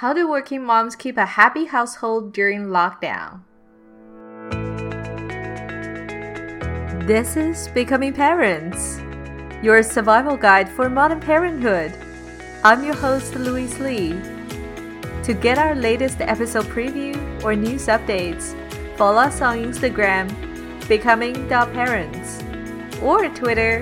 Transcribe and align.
How 0.00 0.12
do 0.12 0.28
working 0.28 0.62
moms 0.62 0.94
keep 0.94 1.16
a 1.16 1.24
happy 1.24 1.64
household 1.64 2.34
during 2.34 2.66
lockdown? 2.66 3.40
This 7.06 7.38
is 7.38 7.68
Becoming 7.68 8.12
Parents, 8.12 9.00
your 9.62 9.82
survival 9.82 10.36
guide 10.36 10.68
for 10.68 10.90
modern 10.90 11.20
parenthood. 11.20 11.94
I'm 12.62 12.84
your 12.84 12.94
host, 12.94 13.36
Louise 13.36 13.78
Lee. 13.78 14.20
To 15.22 15.32
get 15.32 15.56
our 15.56 15.74
latest 15.74 16.20
episode 16.20 16.66
preview 16.66 17.16
or 17.42 17.56
news 17.56 17.86
updates, 17.86 18.52
follow 18.98 19.20
us 19.20 19.40
on 19.40 19.64
Instagram, 19.64 20.28
becoming.parents, 20.88 22.44
or 23.00 23.30
Twitter, 23.30 23.80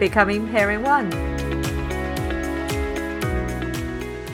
Becoming 0.00 0.48
Parent 0.48 0.82
One. 0.82 1.31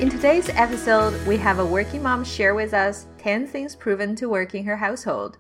In 0.01 0.09
today's 0.09 0.49
episode, 0.51 1.27
we 1.27 1.37
have 1.39 1.59
a 1.59 1.67
working 1.67 2.05
mom 2.05 2.23
share 2.23 2.55
with 2.55 2.73
us 2.73 3.09
10 3.19 3.49
things 3.49 3.75
proven 3.75 4.15
to 4.15 4.29
work 4.29 4.55
in 4.55 4.65
her 4.65 4.77
household. 4.77 5.39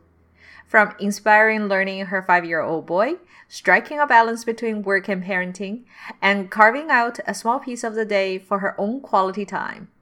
From 0.66 0.96
inspiring 0.98 1.68
learning 1.68 2.06
her 2.06 2.22
five 2.22 2.44
year 2.44 2.60
old 2.60 2.84
boy, 2.84 3.18
striking 3.46 4.00
a 4.00 4.06
balance 4.06 4.42
between 4.42 4.82
work 4.82 5.08
and 5.08 5.22
parenting, 5.22 5.84
and 6.20 6.50
carving 6.50 6.90
out 6.90 7.20
a 7.24 7.34
small 7.34 7.60
piece 7.60 7.84
of 7.84 7.94
the 7.94 8.04
day 8.04 8.36
for 8.36 8.58
her 8.58 8.74
own 8.80 9.00
quality 9.00 9.44
time. 9.44 9.92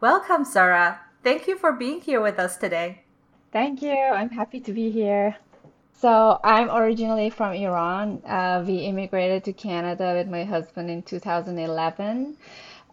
Welcome, 0.00 0.44
Sarah. 0.44 1.00
Thank 1.24 1.48
you 1.48 1.58
for 1.58 1.72
being 1.72 2.00
here 2.00 2.20
with 2.20 2.38
us 2.38 2.56
today. 2.56 3.02
Thank 3.50 3.82
you. 3.82 3.96
I'm 3.96 4.30
happy 4.30 4.60
to 4.60 4.72
be 4.72 4.92
here. 4.92 5.38
So, 5.92 6.38
I'm 6.44 6.70
originally 6.70 7.30
from 7.30 7.52
Iran. 7.52 8.22
Uh, 8.24 8.62
we 8.64 8.76
immigrated 8.78 9.42
to 9.44 9.52
Canada 9.52 10.14
with 10.16 10.28
my 10.28 10.44
husband 10.44 10.88
in 10.88 11.02
2011. 11.02 12.36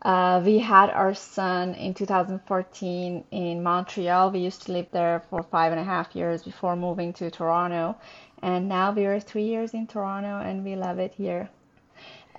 Uh, 0.02 0.42
we 0.46 0.60
had 0.60 0.90
our 0.90 1.14
son 1.14 1.74
in 1.76 1.94
2014 1.94 3.24
in 3.32 3.64
Montreal. 3.64 4.32
We 4.32 4.40
used 4.40 4.62
to 4.64 4.72
live 4.72 4.88
there 4.92 5.24
for 5.30 5.44
five 5.44 5.74
and 5.74 5.82
a 5.82 5.84
half 5.84 6.16
years 6.16 6.44
before 6.44 6.76
moving 6.76 7.12
to 7.14 7.30
Toronto. 7.30 7.98
And 8.42 8.70
now 8.70 8.92
we 8.94 9.06
are 9.06 9.20
three 9.20 9.44
years 9.44 9.74
in 9.74 9.88
Toronto 9.88 10.40
and 10.40 10.64
we 10.64 10.76
love 10.76 11.00
it 11.00 11.14
here. 11.14 11.50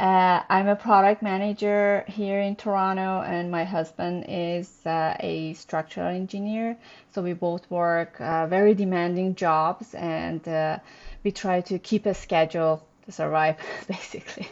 Uh, 0.00 0.42
I'm 0.48 0.68
a 0.68 0.76
product 0.76 1.20
manager 1.20 2.04
here 2.08 2.40
in 2.40 2.56
Toronto, 2.56 3.20
and 3.20 3.50
my 3.50 3.64
husband 3.64 4.24
is 4.28 4.86
uh, 4.86 5.14
a 5.20 5.52
structural 5.52 6.08
engineer. 6.08 6.78
So 7.12 7.20
we 7.20 7.34
both 7.34 7.70
work 7.70 8.18
uh, 8.18 8.46
very 8.46 8.72
demanding 8.72 9.34
jobs 9.34 9.94
and 9.94 10.46
uh, 10.48 10.78
we 11.22 11.32
try 11.32 11.60
to 11.62 11.78
keep 11.78 12.06
a 12.06 12.14
schedule 12.14 12.82
to 13.04 13.12
survive, 13.12 13.56
basically. 13.88 14.48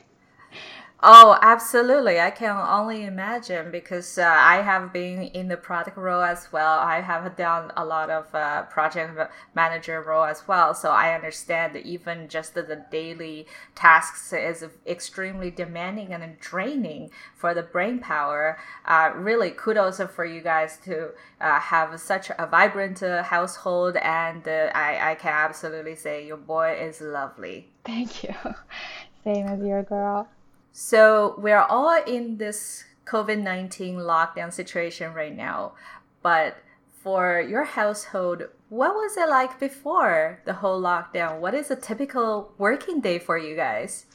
Oh, 1.01 1.39
absolutely. 1.41 2.19
I 2.19 2.31
can 2.33 2.57
only 2.57 3.05
imagine 3.05 3.71
because 3.71 4.19
uh, 4.19 4.25
I 4.27 4.63
have 4.63 4.93
been 4.93 5.23
in 5.23 5.47
the 5.47 5.57
product 5.57 5.97
role 5.97 6.23
as 6.23 6.49
well. 6.51 6.81
I 6.81 7.01
have 7.01 7.37
done 7.37 7.71
a 7.77 7.85
lot 7.85 8.11
of 8.11 8.35
uh, 8.35 8.63
project 8.63 9.17
manager 9.55 10.03
role 10.03 10.25
as 10.25 10.49
well. 10.49 10.75
So 10.75 10.91
I 10.91 11.15
understand 11.15 11.77
that 11.77 11.87
even 11.87 12.29
just 12.29 12.55
the 12.55 12.85
daily 12.91 13.47
tasks 13.77 14.33
is 14.33 14.65
extremely 14.89 15.53
demanding 15.53 16.13
and 16.13 16.37
draining 16.41 17.11
for 17.37 17.55
the 17.55 17.63
brain 17.63 18.01
power. 18.01 18.59
Uh, 18.85 19.13
really, 19.15 19.53
kudos 19.53 20.01
for 20.13 20.25
you 20.25 20.41
guys 20.41 20.79
to 20.85 21.11
uh, 21.41 21.61
have 21.61 22.01
such 22.01 22.33
a 22.37 22.47
vibrant 22.49 23.05
uh, 23.05 23.23
household. 23.23 23.95
And 23.99 24.49
uh, 24.49 24.73
I, 24.75 25.13
I 25.13 25.15
can 25.15 25.33
absolutely 25.33 25.95
say 25.95 26.27
your 26.27 26.39
boy 26.39 26.77
is 26.81 27.01
lovely. 27.01 27.69
Thank 27.85 28.25
you. 28.25 28.35
Same 29.23 29.47
as 29.47 29.61
your 29.61 29.85
girl. 29.85 30.29
So 30.81 31.35
we're 31.39 31.59
all 31.59 32.01
in 32.07 32.37
this 32.37 32.85
COVID 33.05 33.43
19 33.43 33.97
lockdown 33.97 34.53
situation 34.53 35.13
right 35.13 35.35
now. 35.35 35.73
But 36.23 36.59
for 37.03 37.41
your 37.41 37.65
household, 37.65 38.45
what 38.69 38.95
was 38.95 39.17
it 39.17 39.29
like 39.29 39.59
before 39.59 40.41
the 40.45 40.53
whole 40.53 40.81
lockdown? 40.81 41.41
What 41.41 41.55
is 41.55 41.73
a 41.73 41.77
typical 41.77 42.53
working 42.59 43.01
day 43.01 43.19
for 43.19 43.37
you 43.37 43.57
guys? 43.57 44.07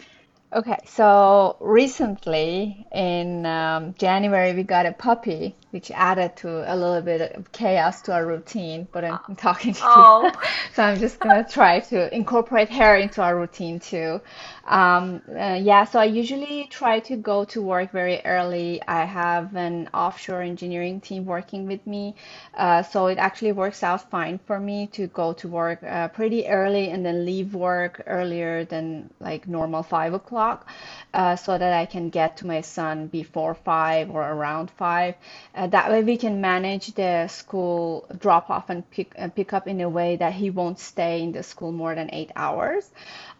Okay, 0.54 0.78
so 0.86 1.58
recently 1.60 2.88
in 2.94 3.46
um, 3.46 3.94
January, 4.00 4.54
we 4.54 4.64
got 4.64 4.86
a 4.86 4.94
puppy, 4.94 5.58
which 5.74 5.90
added 5.90 6.36
to 6.38 6.50
a 6.72 6.76
little 6.76 7.02
bit 7.02 7.34
of 7.36 7.52
chaos 7.52 8.04
to 8.04 8.14
our 8.14 8.26
routine. 8.28 8.88
But 8.92 9.04
I'm, 9.04 9.18
I'm 9.28 9.36
talking 9.36 9.74
to 9.74 9.82
oh. 9.84 10.26
you, 10.26 10.32
so 10.76 10.84
I'm 10.84 11.00
just 11.00 11.20
gonna 11.20 11.44
try 11.44 11.80
to 11.80 12.16
incorporate 12.16 12.70
her 12.70 12.96
into 12.96 13.24
our 13.24 13.36
routine 13.36 13.80
too. 13.80 14.22
Um, 14.66 15.22
uh, 15.28 15.60
yeah, 15.62 15.84
so 15.84 16.00
I 16.00 16.06
usually 16.06 16.68
try 16.70 17.00
to 17.02 17.18
go 17.18 17.44
to 17.46 17.62
work 17.62 17.92
very 17.92 18.22
early. 18.24 18.82
I 18.88 19.04
have 19.04 19.56
an 19.56 19.90
offshore 19.94 20.44
engineering 20.44 21.02
team 21.02 21.26
working 21.26 21.66
with 21.66 21.86
me, 21.88 22.16
uh, 22.54 22.84
so 22.84 23.08
it 23.08 23.18
actually 23.18 23.52
works 23.52 23.82
out 23.82 24.10
fine 24.12 24.40
for 24.46 24.60
me 24.60 24.88
to 24.94 25.08
go 25.08 25.34
to 25.34 25.48
work 25.48 25.82
uh, 25.84 26.08
pretty 26.10 26.48
early 26.48 26.90
and 26.92 27.04
then 27.04 27.26
leave 27.26 27.56
work 27.56 28.04
earlier 28.06 28.64
than 28.64 29.10
like 29.20 29.48
normal 29.48 29.82
five 29.82 30.14
o'clock, 30.14 30.70
uh, 31.16 31.36
so 31.36 31.58
that 31.58 31.74
I 31.74 31.86
can 31.88 32.10
get 32.10 32.38
to 32.38 32.48
my 32.48 32.62
son 32.62 33.08
before 33.08 33.56
five 33.56 34.12
or 34.12 34.22
around 34.22 34.70
five. 34.70 35.16
Uh, 35.64 35.68
that 35.68 35.90
way 35.90 36.04
we 36.04 36.18
can 36.18 36.42
manage 36.42 36.94
the 36.96 37.26
school 37.30 38.06
drop 38.20 38.50
off 38.50 38.70
and 38.70 38.90
pick, 38.92 39.14
uh, 39.18 39.30
pick 39.30 39.54
up 39.54 39.66
in 39.66 39.80
a 39.80 39.88
way 39.88 40.18
that 40.18 40.34
he 40.34 40.50
won't 40.50 40.78
stay 40.78 41.24
in 41.24 41.32
the 41.32 41.42
school 41.42 41.72
more 41.72 41.96
than 41.96 42.10
eight 42.12 42.32
hours. 42.36 42.92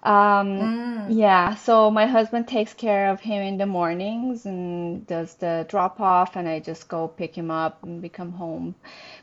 Um, 0.04 0.48
mm. 0.48 1.06
Yeah, 1.10 1.56
so 1.56 1.92
my 1.92 2.06
husband 2.06 2.48
takes 2.48 2.74
care 2.74 3.10
of 3.10 3.20
him 3.20 3.42
in 3.42 3.58
the 3.58 3.66
mornings 3.66 4.46
and 4.46 5.06
does 5.06 5.36
the 5.36 5.66
drop 5.68 6.00
off, 6.00 6.38
and 6.38 6.48
I 6.48 6.60
just 6.62 6.88
go 6.88 7.10
pick 7.10 7.36
him 7.38 7.52
up 7.52 7.84
and 7.84 8.02
we 8.02 8.08
come 8.08 8.32
home, 8.32 8.76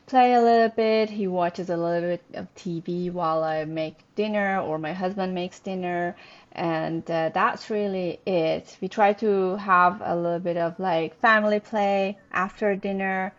play 0.05 0.33
a 0.33 0.41
little 0.41 0.69
bit. 0.69 1.09
He 1.09 1.27
watches 1.27 1.69
a 1.71 1.77
little 1.77 2.09
bit 2.09 2.23
of 2.35 2.53
TV 2.55 3.11
while 3.11 3.43
I 3.43 3.65
make 3.65 3.97
dinner, 4.15 4.61
or 4.61 4.77
my 4.77 4.93
husband 4.93 5.33
makes 5.33 5.59
dinner, 5.59 6.15
and 6.53 7.09
uh, 7.09 7.29
that's 7.33 7.69
really 7.69 8.19
it. 8.25 8.77
We 8.81 8.87
try 8.87 9.13
to 9.13 9.55
have 9.57 10.01
a 10.03 10.15
little 10.15 10.39
bit 10.39 10.57
of 10.57 10.79
like 10.79 11.19
family 11.19 11.59
play 11.59 12.17
after 12.31 12.75
dinner, 12.75 13.33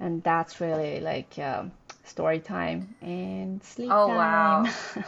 and 0.00 0.22
that's 0.22 0.60
really 0.60 1.00
like 1.00 1.38
um, 1.38 1.72
story 2.04 2.40
time 2.40 2.94
and 3.00 3.62
sleep 3.62 3.90
oh, 3.92 4.08
time. 4.08 4.16
Wow. 4.16 4.66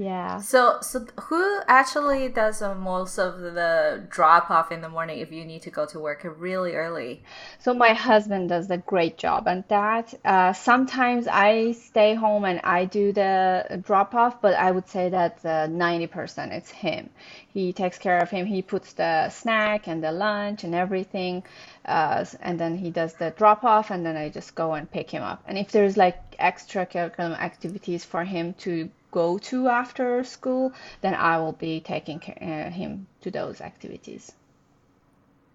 Yeah. 0.00 0.38
So, 0.38 0.78
so 0.80 1.04
who 1.24 1.60
actually 1.68 2.30
does 2.30 2.62
most 2.62 3.18
of 3.18 3.38
the 3.38 4.02
drop 4.08 4.50
off 4.50 4.72
in 4.72 4.80
the 4.80 4.88
morning 4.88 5.18
if 5.18 5.30
you 5.30 5.44
need 5.44 5.60
to 5.62 5.70
go 5.70 5.84
to 5.84 6.00
work 6.00 6.26
really 6.38 6.74
early? 6.74 7.22
So 7.58 7.74
my 7.74 7.92
husband 7.92 8.48
does 8.48 8.70
a 8.70 8.78
great 8.78 9.18
job 9.18 9.46
and 9.46 9.62
that. 9.68 10.14
Uh, 10.24 10.54
sometimes 10.54 11.28
I 11.28 11.72
stay 11.72 12.14
home 12.14 12.46
and 12.46 12.62
I 12.64 12.86
do 12.86 13.12
the 13.12 13.82
drop 13.84 14.14
off, 14.14 14.40
but 14.40 14.54
I 14.54 14.70
would 14.70 14.88
say 14.88 15.10
that 15.10 15.40
uh, 15.44 15.68
90% 15.68 16.50
it's 16.50 16.70
him. 16.70 17.10
He 17.52 17.74
takes 17.74 17.98
care 17.98 18.20
of 18.20 18.30
him. 18.30 18.46
He 18.46 18.62
puts 18.62 18.94
the 18.94 19.28
snack 19.28 19.86
and 19.86 20.02
the 20.02 20.12
lunch 20.12 20.64
and 20.64 20.74
everything. 20.74 21.42
Uh, 21.84 22.24
and 22.40 22.58
then 22.58 22.78
he 22.78 22.90
does 22.90 23.12
the 23.14 23.34
drop 23.36 23.64
off 23.64 23.90
and 23.90 24.06
then 24.06 24.16
I 24.16 24.30
just 24.30 24.54
go 24.54 24.72
and 24.72 24.90
pick 24.90 25.10
him 25.10 25.22
up. 25.22 25.42
And 25.46 25.58
if 25.58 25.70
there's 25.72 25.98
like 25.98 26.38
extracurricular 26.38 27.38
activities 27.38 28.02
for 28.02 28.24
him 28.24 28.54
to 28.60 28.88
go 29.10 29.38
to 29.38 29.68
after 29.68 30.24
school, 30.24 30.72
then 31.00 31.14
I 31.14 31.38
will 31.38 31.52
be 31.52 31.80
taking 31.80 32.20
uh, 32.40 32.70
him 32.70 33.06
to 33.22 33.30
those 33.30 33.60
activities. 33.60 34.32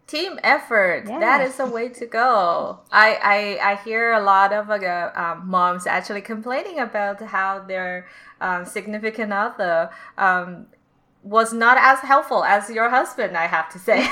Team 0.07 0.39
effort. 0.43 1.05
Yeah. 1.07 1.19
That 1.19 1.41
is 1.41 1.57
the 1.57 1.65
way 1.65 1.89
to 1.89 2.05
go. 2.05 2.79
I, 2.91 3.57
I, 3.61 3.71
I 3.71 3.75
hear 3.83 4.13
a 4.13 4.21
lot 4.21 4.53
of 4.53 4.69
uh, 4.69 5.11
um, 5.15 5.47
moms 5.47 5.87
actually 5.87 6.21
complaining 6.21 6.79
about 6.79 7.21
how 7.21 7.59
their 7.59 8.07
um, 8.39 8.65
significant 8.65 9.33
other 9.33 9.89
um, 10.17 10.67
was 11.25 11.51
not 11.51 11.75
as 11.79 11.99
helpful 11.99 12.43
as 12.43 12.69
your 12.69 12.87
husband 12.87 13.35
i 13.35 13.47
have 13.47 13.67
to 13.67 13.79
say 13.79 13.97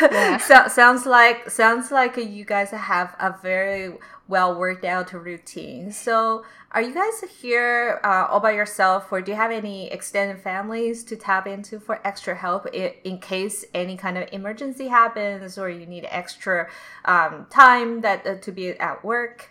yeah. 0.00 0.36
so, 0.36 0.68
sounds 0.68 1.04
like 1.06 1.50
sounds 1.50 1.90
like 1.90 2.16
you 2.16 2.44
guys 2.44 2.70
have 2.70 3.16
a 3.18 3.34
very 3.42 3.92
well 4.28 4.54
worked 4.54 4.84
out 4.84 5.08
routine. 5.18 5.90
So 5.90 6.44
are 6.70 6.82
you 6.82 6.94
guys 6.94 7.24
here 7.40 7.98
uh, 8.04 8.26
all 8.28 8.40
by 8.40 8.52
yourself 8.52 9.10
or 9.10 9.22
do 9.22 9.32
you 9.32 9.36
have 9.36 9.50
any 9.50 9.90
extended 9.90 10.38
families 10.38 11.02
to 11.04 11.16
tap 11.16 11.46
into 11.46 11.80
for 11.80 12.06
extra 12.06 12.34
help 12.34 12.66
in, 12.66 12.92
in 13.04 13.18
case 13.18 13.64
any 13.74 13.96
kind 13.96 14.18
of 14.18 14.28
emergency 14.30 14.88
happens 14.88 15.56
or 15.56 15.70
you 15.70 15.86
need 15.86 16.06
extra 16.10 16.68
um, 17.06 17.46
time 17.48 18.02
that 18.02 18.26
uh, 18.26 18.36
to 18.36 18.52
be 18.52 18.70
at 18.78 19.02
work 19.02 19.50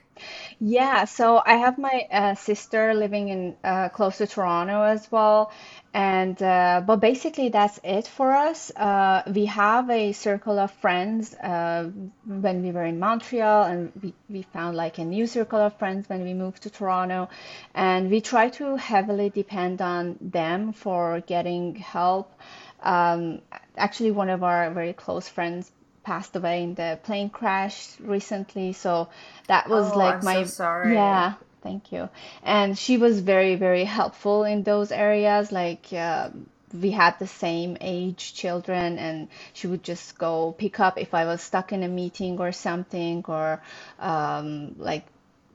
yeah, 0.59 1.05
so 1.05 1.41
I 1.45 1.55
have 1.55 1.77
my 1.77 2.07
uh, 2.11 2.35
sister 2.35 2.93
living 2.93 3.29
in 3.29 3.55
uh, 3.63 3.89
close 3.89 4.17
to 4.17 4.27
Toronto 4.27 4.81
as 4.83 5.11
well, 5.11 5.51
and 5.93 6.41
uh, 6.41 6.81
but 6.85 6.97
basically 6.97 7.49
that's 7.49 7.79
it 7.83 8.07
for 8.07 8.31
us. 8.31 8.71
Uh, 8.75 9.23
we 9.33 9.45
have 9.45 9.89
a 9.89 10.11
circle 10.13 10.59
of 10.59 10.71
friends 10.71 11.33
uh, 11.35 11.89
when 12.25 12.63
we 12.63 12.71
were 12.71 12.85
in 12.85 12.99
Montreal, 12.99 13.63
and 13.63 13.91
we, 14.01 14.13
we 14.29 14.41
found 14.41 14.75
like 14.77 14.97
a 14.97 15.05
new 15.05 15.27
circle 15.27 15.59
of 15.59 15.77
friends 15.77 16.09
when 16.09 16.23
we 16.23 16.33
moved 16.33 16.63
to 16.63 16.69
Toronto, 16.69 17.29
and 17.73 18.09
we 18.09 18.21
try 18.21 18.49
to 18.49 18.75
heavily 18.75 19.29
depend 19.29 19.81
on 19.81 20.17
them 20.21 20.73
for 20.73 21.21
getting 21.21 21.75
help. 21.75 22.31
Um, 22.81 23.41
actually, 23.75 24.11
one 24.11 24.29
of 24.29 24.43
our 24.43 24.69
very 24.71 24.93
close 24.93 25.27
friends 25.27 25.71
passed 26.07 26.37
away 26.37 26.63
in 26.63 26.73
the 26.73 26.97
plane 27.03 27.29
crash 27.29 27.75
recently. 27.99 28.71
So 28.71 29.09
that 29.47 29.69
was 29.69 29.91
oh, 29.91 29.97
like 29.97 30.19
I'm 30.19 30.25
my 30.25 30.43
so 30.43 30.49
sorry. 30.63 30.93
yeah. 30.93 31.33
Thank 31.63 31.91
you. 31.91 32.07
And 32.43 32.77
she 32.77 32.97
was 32.97 33.19
very, 33.19 33.55
very 33.55 33.83
helpful 33.83 34.45
in 34.45 34.63
those 34.63 34.89
areas. 34.91 35.51
Like, 35.51 35.91
uh, 35.91 36.29
we 36.83 36.91
had 36.91 37.19
the 37.19 37.27
same 37.27 37.77
age 37.81 38.33
children, 38.33 38.97
and 38.97 39.27
she 39.53 39.67
would 39.67 39.83
just 39.83 40.17
go 40.17 40.53
pick 40.57 40.79
up 40.79 40.97
if 40.97 41.13
I 41.13 41.25
was 41.25 41.41
stuck 41.41 41.73
in 41.73 41.83
a 41.83 41.87
meeting 41.87 42.39
or 42.39 42.51
something, 42.53 43.25
or 43.27 43.61
um, 43.99 44.75
like 44.77 45.05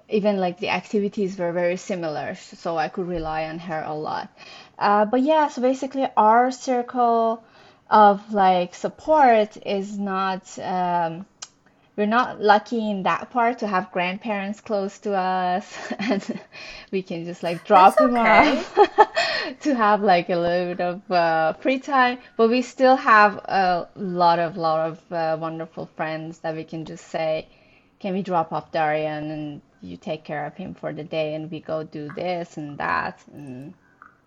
even 0.08 0.36
like 0.36 0.58
the 0.58 0.70
activities 0.70 1.38
were 1.38 1.52
very 1.52 1.78
similar, 1.78 2.34
so 2.34 2.76
I 2.76 2.88
could 2.88 3.08
rely 3.08 3.44
on 3.44 3.58
her 3.58 3.82
a 3.86 3.94
lot. 3.94 4.28
Uh, 4.78 5.04
but 5.06 5.22
yeah, 5.22 5.48
so 5.48 5.62
basically, 5.62 6.06
our 6.16 6.50
circle 6.50 7.42
of 7.92 8.32
like 8.32 8.74
support 8.74 9.56
is 9.64 9.98
not. 9.98 10.58
Um, 10.58 11.26
we're 11.94 12.06
not 12.06 12.40
lucky 12.40 12.90
in 12.90 13.02
that 13.02 13.30
part 13.30 13.58
to 13.58 13.66
have 13.66 13.92
grandparents 13.92 14.62
close 14.62 14.98
to 15.00 15.14
us 15.14 15.92
and 15.98 16.40
we 16.90 17.02
can 17.02 17.26
just 17.26 17.42
like 17.42 17.64
drop 17.66 17.96
That's 17.96 18.12
them 18.12 18.16
okay. 18.16 18.58
off 18.58 19.60
to 19.60 19.74
have 19.74 20.02
like 20.02 20.30
a 20.30 20.36
little 20.36 20.74
bit 20.74 20.80
of 20.80 21.10
uh, 21.10 21.52
free 21.54 21.78
time 21.78 22.18
but 22.38 22.48
we 22.48 22.62
still 22.62 22.96
have 22.96 23.36
a 23.44 23.88
lot 23.94 24.38
of 24.38 24.56
lot 24.56 24.88
of 24.88 25.12
uh, 25.12 25.36
wonderful 25.38 25.84
friends 25.94 26.38
that 26.38 26.56
we 26.56 26.64
can 26.64 26.86
just 26.86 27.08
say 27.08 27.46
can 28.00 28.14
we 28.14 28.22
drop 28.22 28.52
off 28.52 28.72
Darian 28.72 29.30
and 29.30 29.62
you 29.82 29.98
take 29.98 30.24
care 30.24 30.46
of 30.46 30.56
him 30.56 30.74
for 30.74 30.94
the 30.94 31.04
day 31.04 31.34
and 31.34 31.50
we 31.50 31.60
go 31.60 31.84
do 31.84 32.08
this 32.16 32.56
and 32.56 32.78
that 32.78 33.20
and 33.34 33.74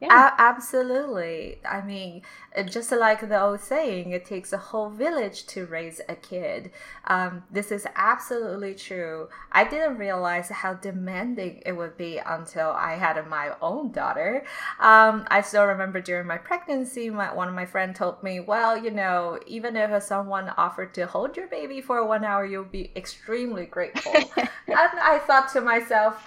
yeah 0.06 0.31
A- 0.38 0.42
absolutely. 0.42 1.60
I 1.68 1.81
mean, 1.81 2.22
uh, 2.56 2.63
just 2.63 2.92
like 2.92 3.28
the 3.28 3.42
old 3.42 3.60
saying, 3.60 4.12
it 4.12 4.25
takes 4.25 4.54
a 4.54 4.57
whole 4.57 4.90
village 4.90 5.46
to 5.48 5.66
raise 5.66 6.00
a 6.07 6.16
kid. 6.16 6.72
Um, 7.06 7.44
this 7.52 7.72
is 7.72 7.88
absolutely 7.96 8.75
true. 8.75 9.30
I 9.52 9.63
didn't 9.63 9.98
realize 9.98 10.50
how 10.50 10.74
demanding 10.75 11.62
it 11.66 11.74
would 11.74 11.98
be 11.98 12.19
until 12.19 12.69
I 12.72 12.96
had 12.96 13.25
my 13.28 13.54
own 13.62 13.92
daughter. 13.92 14.46
Um, 14.80 15.25
I 15.30 15.42
still 15.42 15.66
remember 15.66 16.02
during 16.02 16.28
my 16.28 16.38
pregnancy, 16.38 17.10
my, 17.10 17.34
one 17.34 17.48
of 17.48 17.56
my 17.56 17.66
friends 17.66 17.98
told 17.98 18.22
me, 18.24 18.40
well, 18.40 18.78
you 18.78 18.92
know, 18.92 19.40
even 19.48 19.75
if 19.75 20.04
someone 20.04 20.50
offered 20.58 20.94
to 20.96 21.08
hold 21.08 21.36
your 21.38 21.48
baby 21.48 21.81
for 21.81 22.06
one 22.06 22.24
hour, 22.24 22.46
you'll 22.46 22.63
be 22.63 22.92
extremely 22.96 23.66
grateful. 23.66 24.13
and 24.38 24.50
I 24.68 25.19
thought 25.25 25.51
to 25.54 25.62
myself, 25.62 26.24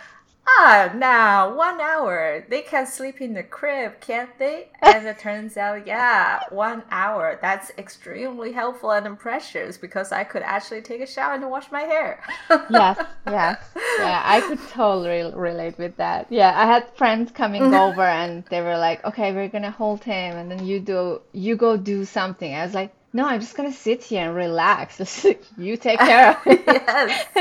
Ah, 0.50 0.90
now 0.94 1.54
one 1.54 1.80
hour. 1.80 2.44
They 2.48 2.62
can 2.62 2.86
sleep 2.86 3.20
in 3.20 3.34
the 3.34 3.42
crib, 3.42 4.00
can't 4.00 4.36
they? 4.38 4.68
And 4.82 5.06
it 5.06 5.18
turns 5.18 5.56
out, 5.56 5.86
yeah, 5.86 6.40
one 6.50 6.82
hour. 6.90 7.38
That's 7.40 7.70
extremely 7.76 8.52
helpful 8.52 8.90
and 8.92 9.18
precious 9.18 9.76
because 9.76 10.10
I 10.10 10.24
could 10.24 10.42
actually 10.42 10.80
take 10.82 11.00
a 11.02 11.06
shower 11.06 11.34
and 11.34 11.50
wash 11.50 11.70
my 11.70 11.82
hair. 11.82 12.22
Yes, 12.68 12.98
yes, 13.26 13.58
yeah, 13.96 14.22
I 14.24 14.40
could 14.40 14.66
totally 14.68 15.32
relate 15.34 15.78
with 15.78 15.96
that. 15.96 16.26
Yeah, 16.30 16.52
I 16.56 16.66
had 16.66 16.96
friends 16.96 17.30
coming 17.32 17.72
over 17.74 18.02
and 18.02 18.44
they 18.50 18.60
were 18.62 18.78
like, 18.78 19.04
"Okay, 19.04 19.32
we're 19.32 19.48
gonna 19.48 19.70
hold 19.70 20.02
him, 20.04 20.36
and 20.36 20.50
then 20.50 20.64
you 20.64 20.80
do, 20.80 21.20
you 21.32 21.56
go 21.56 21.76
do 21.76 22.04
something." 22.04 22.54
I 22.54 22.64
was 22.64 22.74
like, 22.74 22.92
"No, 23.12 23.26
I'm 23.26 23.40
just 23.40 23.56
gonna 23.56 23.72
sit 23.72 24.02
here 24.04 24.26
and 24.26 24.36
relax. 24.36 25.26
You 25.56 25.76
take 25.76 25.98
care 25.98 26.30
of 26.30 26.42
him." 26.44 26.62
yes. 26.66 27.26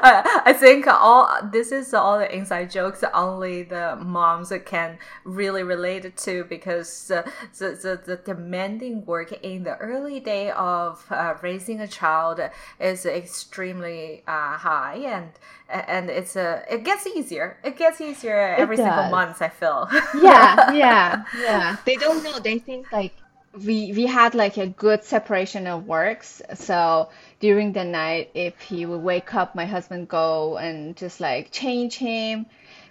I 0.00 0.54
think 0.56 0.86
all 0.86 1.28
this 1.52 1.72
is 1.72 1.92
all 1.94 2.18
the 2.18 2.34
inside 2.34 2.70
jokes 2.70 3.02
only 3.14 3.62
the 3.62 3.96
moms 4.00 4.52
can 4.64 4.98
really 5.24 5.62
relate 5.62 6.16
to 6.16 6.44
because 6.44 7.10
uh, 7.10 7.22
the, 7.58 7.70
the, 7.82 8.00
the 8.04 8.16
demanding 8.16 9.04
work 9.06 9.32
in 9.42 9.64
the 9.64 9.76
early 9.78 10.20
day 10.20 10.50
of 10.50 11.04
uh, 11.10 11.34
raising 11.42 11.80
a 11.80 11.88
child 11.88 12.40
is 12.80 13.06
extremely 13.06 14.22
uh, 14.26 14.56
high 14.56 14.96
and 14.96 15.30
and 15.68 16.08
it's 16.08 16.36
a 16.36 16.62
it 16.70 16.84
gets 16.84 17.06
easier 17.06 17.58
it 17.62 17.76
gets 17.76 18.00
easier 18.00 18.54
every 18.56 18.76
single 18.76 19.10
month 19.10 19.42
I 19.42 19.48
feel 19.48 19.88
Yeah, 20.22 20.72
yeah, 20.72 21.24
yeah. 21.38 21.76
They 21.84 21.96
don't 21.96 22.22
know. 22.22 22.38
They 22.38 22.58
think 22.58 22.90
like 22.92 23.12
we 23.52 23.92
we 23.92 24.06
had 24.06 24.34
like 24.34 24.56
a 24.56 24.66
good 24.66 25.04
separation 25.04 25.66
of 25.66 25.86
works. 25.86 26.42
So 26.54 27.10
during 27.40 27.72
the 27.72 27.84
night, 27.84 28.30
if 28.34 28.60
he 28.60 28.86
would 28.86 29.02
wake 29.02 29.34
up, 29.34 29.54
my 29.54 29.66
husband 29.66 30.08
go 30.08 30.58
and 30.58 30.96
just 30.96 31.20
like 31.20 31.50
change 31.50 31.96
him, 31.96 32.46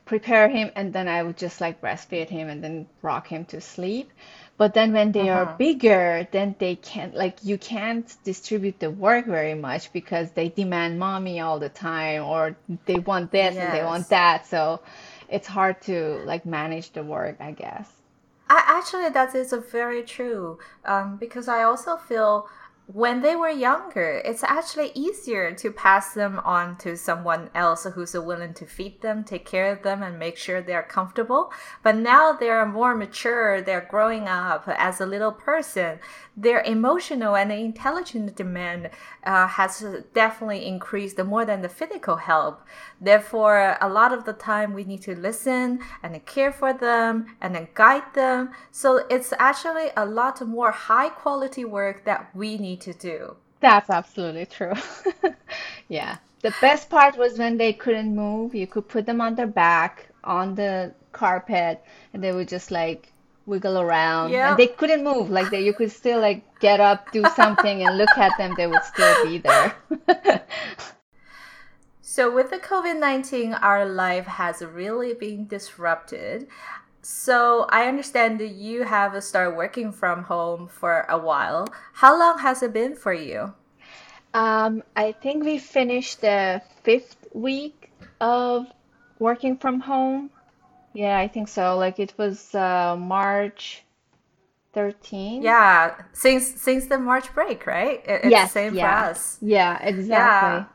prepare 0.06 0.50
him, 0.50 0.71
and 0.75 0.92
then 0.94 1.07
I 1.07 1.24
would 1.24 1.38
just 1.38 1.62
like 1.62 1.81
breastfeed 1.81 2.30
him 2.30 2.50
and 2.50 2.63
then 2.63 2.88
rock 3.01 3.27
him 3.27 3.45
to 3.45 3.62
sleep. 3.62 4.12
But 4.57 4.74
then 4.74 4.92
when 4.92 5.12
they 5.12 5.30
are 5.30 5.44
uh-huh. 5.44 5.57
bigger, 5.57 6.27
then 6.31 6.56
they 6.57 6.75
can't 6.75 7.13
like 7.13 7.38
you 7.44 7.59
can't 7.59 8.12
distribute 8.24 8.80
the 8.80 8.89
work 8.89 9.27
very 9.27 9.54
much 9.54 9.94
because 9.94 10.31
they 10.31 10.50
demand 10.50 10.98
mommy 10.98 11.39
all 11.39 11.59
the 11.59 11.69
time 11.69 12.24
or 12.24 12.57
they 12.86 12.95
want 12.95 13.31
this 13.31 13.56
and 13.56 13.71
they 13.71 13.83
want 13.83 14.09
that. 14.09 14.48
So 14.48 14.81
it's 15.30 15.48
hard 15.48 15.81
to 15.83 16.24
like 16.25 16.45
manage 16.45 16.92
the 16.92 17.04
work, 17.04 17.38
I 17.39 17.51
guess. 17.51 17.88
I, 18.49 18.63
actually, 18.67 19.09
that 19.09 19.35
is 19.35 19.53
very 19.71 20.03
true. 20.03 20.57
Um, 20.85 21.17
because 21.17 21.47
I 21.47 21.63
also 21.63 21.97
feel 21.97 22.47
when 22.88 23.22
they 23.22 23.36
were 23.36 23.50
younger, 23.50 24.22
it's 24.24 24.45
actually 24.45 24.92
easier 24.95 25.54
to 25.54 25.72
pass 25.72 26.13
them 26.13 26.39
on 26.45 26.78
to 26.78 26.95
someone 26.95 27.50
else 27.54 27.84
who's 27.84 28.13
willing 28.13 28.54
to 28.54 28.66
feed 28.66 29.01
them, 29.01 29.25
take 29.25 29.45
care 29.45 29.69
of 29.74 29.84
them, 29.84 30.01
and 30.01 30.18
make 30.18 30.38
sure 30.38 30.62
they're 30.62 30.84
comfortable. 30.84 31.51
But 31.84 31.98
now 31.98 32.31
they're 32.31 32.66
more 32.66 32.95
mature, 32.95 33.62
they're 33.62 33.86
growing 33.92 34.30
up 34.30 34.63
as 34.68 35.01
a 35.01 35.06
little 35.06 35.34
person. 35.34 36.00
Their 36.38 36.62
emotional 36.62 37.36
and 37.36 37.51
intelligent 37.51 38.38
demand 38.38 38.92
uh, 39.25 39.48
has 39.48 39.83
definitely 40.13 40.66
increased 40.66 41.22
more 41.22 41.44
than 41.44 41.63
the 41.63 41.69
physical 41.69 42.16
help. 42.16 42.62
Therefore, 43.01 43.75
a 43.81 43.90
lot 43.90 44.13
of 44.13 44.24
the 44.24 44.33
time 44.33 44.74
we 44.74 44.86
need 44.86 45.01
to 45.01 45.16
listen 45.16 45.80
and 46.01 46.25
care 46.25 46.54
for 46.54 46.72
them 46.72 47.25
and 47.42 47.54
then 47.54 47.68
guide 47.74 48.13
them. 48.13 48.51
So 48.72 49.06
it's 49.10 49.33
actually 49.40 49.90
a 49.98 50.06
lot 50.06 50.40
more 50.48 50.72
high 50.72 51.10
quality 51.10 51.66
work 51.66 52.06
that 52.06 52.33
we 52.33 52.57
need 52.57 52.76
to 52.81 52.94
do. 52.94 53.35
That's 53.59 53.89
absolutely 53.89 54.45
true. 54.45 54.74
Yeah. 55.89 56.18
The 56.41 56.53
best 56.62 56.89
part 56.89 57.18
was 57.18 57.38
when 57.38 57.57
they 57.57 57.74
couldn't 57.74 58.15
move, 58.15 58.53
you 58.53 58.68
could 58.68 58.88
put 58.88 59.06
them 59.06 59.21
on 59.21 59.35
their 59.35 59.47
back 59.47 60.07
on 60.24 60.56
the 60.56 60.94
carpet 61.12 61.83
and 62.13 62.24
they 62.24 62.31
would 62.31 62.47
just 62.47 62.69
like 62.69 63.12
wiggle 63.45 63.79
around 63.79 64.33
and 64.33 64.57
they 64.57 64.68
couldn't 64.68 65.03
move. 65.03 65.29
Like 65.29 65.50
they, 65.50 65.63
you 65.63 65.74
could 65.74 65.91
still 65.91 66.19
like 66.19 66.44
get 66.59 66.79
up, 66.79 67.12
do 67.12 67.24
something 67.35 67.83
and 67.83 67.97
look 67.97 68.09
at 68.18 68.38
them, 68.38 68.53
they 68.56 68.68
would 68.68 68.83
still 68.83 69.25
be 69.25 69.39
there. 69.39 69.75
So 72.18 72.33
with 72.33 72.49
the 72.49 72.57
COVID-19, 72.57 73.61
our 73.61 73.85
life 73.85 74.25
has 74.25 74.63
really 74.63 75.13
been 75.13 75.45
disrupted. 75.45 76.47
So 77.09 77.68
I 77.69 77.87
understand 77.87 78.37
that 78.42 78.49
you 78.49 78.83
have 78.83 79.23
started 79.23 79.56
working 79.56 79.94
from 79.94 80.23
home 80.26 80.68
for 80.68 81.06
a 81.07 81.18
while. 81.18 81.68
How 81.94 82.19
long 82.19 82.40
has 82.40 82.61
it 82.61 82.73
been 82.73 82.95
for 82.97 83.14
you? 83.14 83.54
Um, 84.33 84.83
I 84.95 85.11
think 85.11 85.44
we 85.44 85.57
finished 85.57 86.21
the 86.21 86.61
fifth 86.83 87.28
week 87.33 87.92
of 88.21 88.68
working 89.19 89.57
from 89.57 89.81
home. 89.81 90.30
Yeah, 90.94 91.18
I 91.18 91.28
think 91.28 91.47
so. 91.47 91.78
Like 91.78 91.99
it 91.99 92.14
was 92.18 92.54
uh, 92.56 92.95
March 92.97 93.83
13. 94.73 95.56
Yeah, 95.56 95.95
since 96.14 96.59
since 96.61 96.87
the 96.87 96.97
March 96.97 97.33
break, 97.33 97.66
right? 97.68 98.04
It, 98.06 98.21
it's 98.23 98.42
the 98.42 98.47
Yes, 98.47 98.49
same 98.49 98.76
for 98.76 98.90
us. 98.90 99.42
Yeah, 99.42 99.80
Yeah. 100.09 100.66
exactly. 100.66 100.68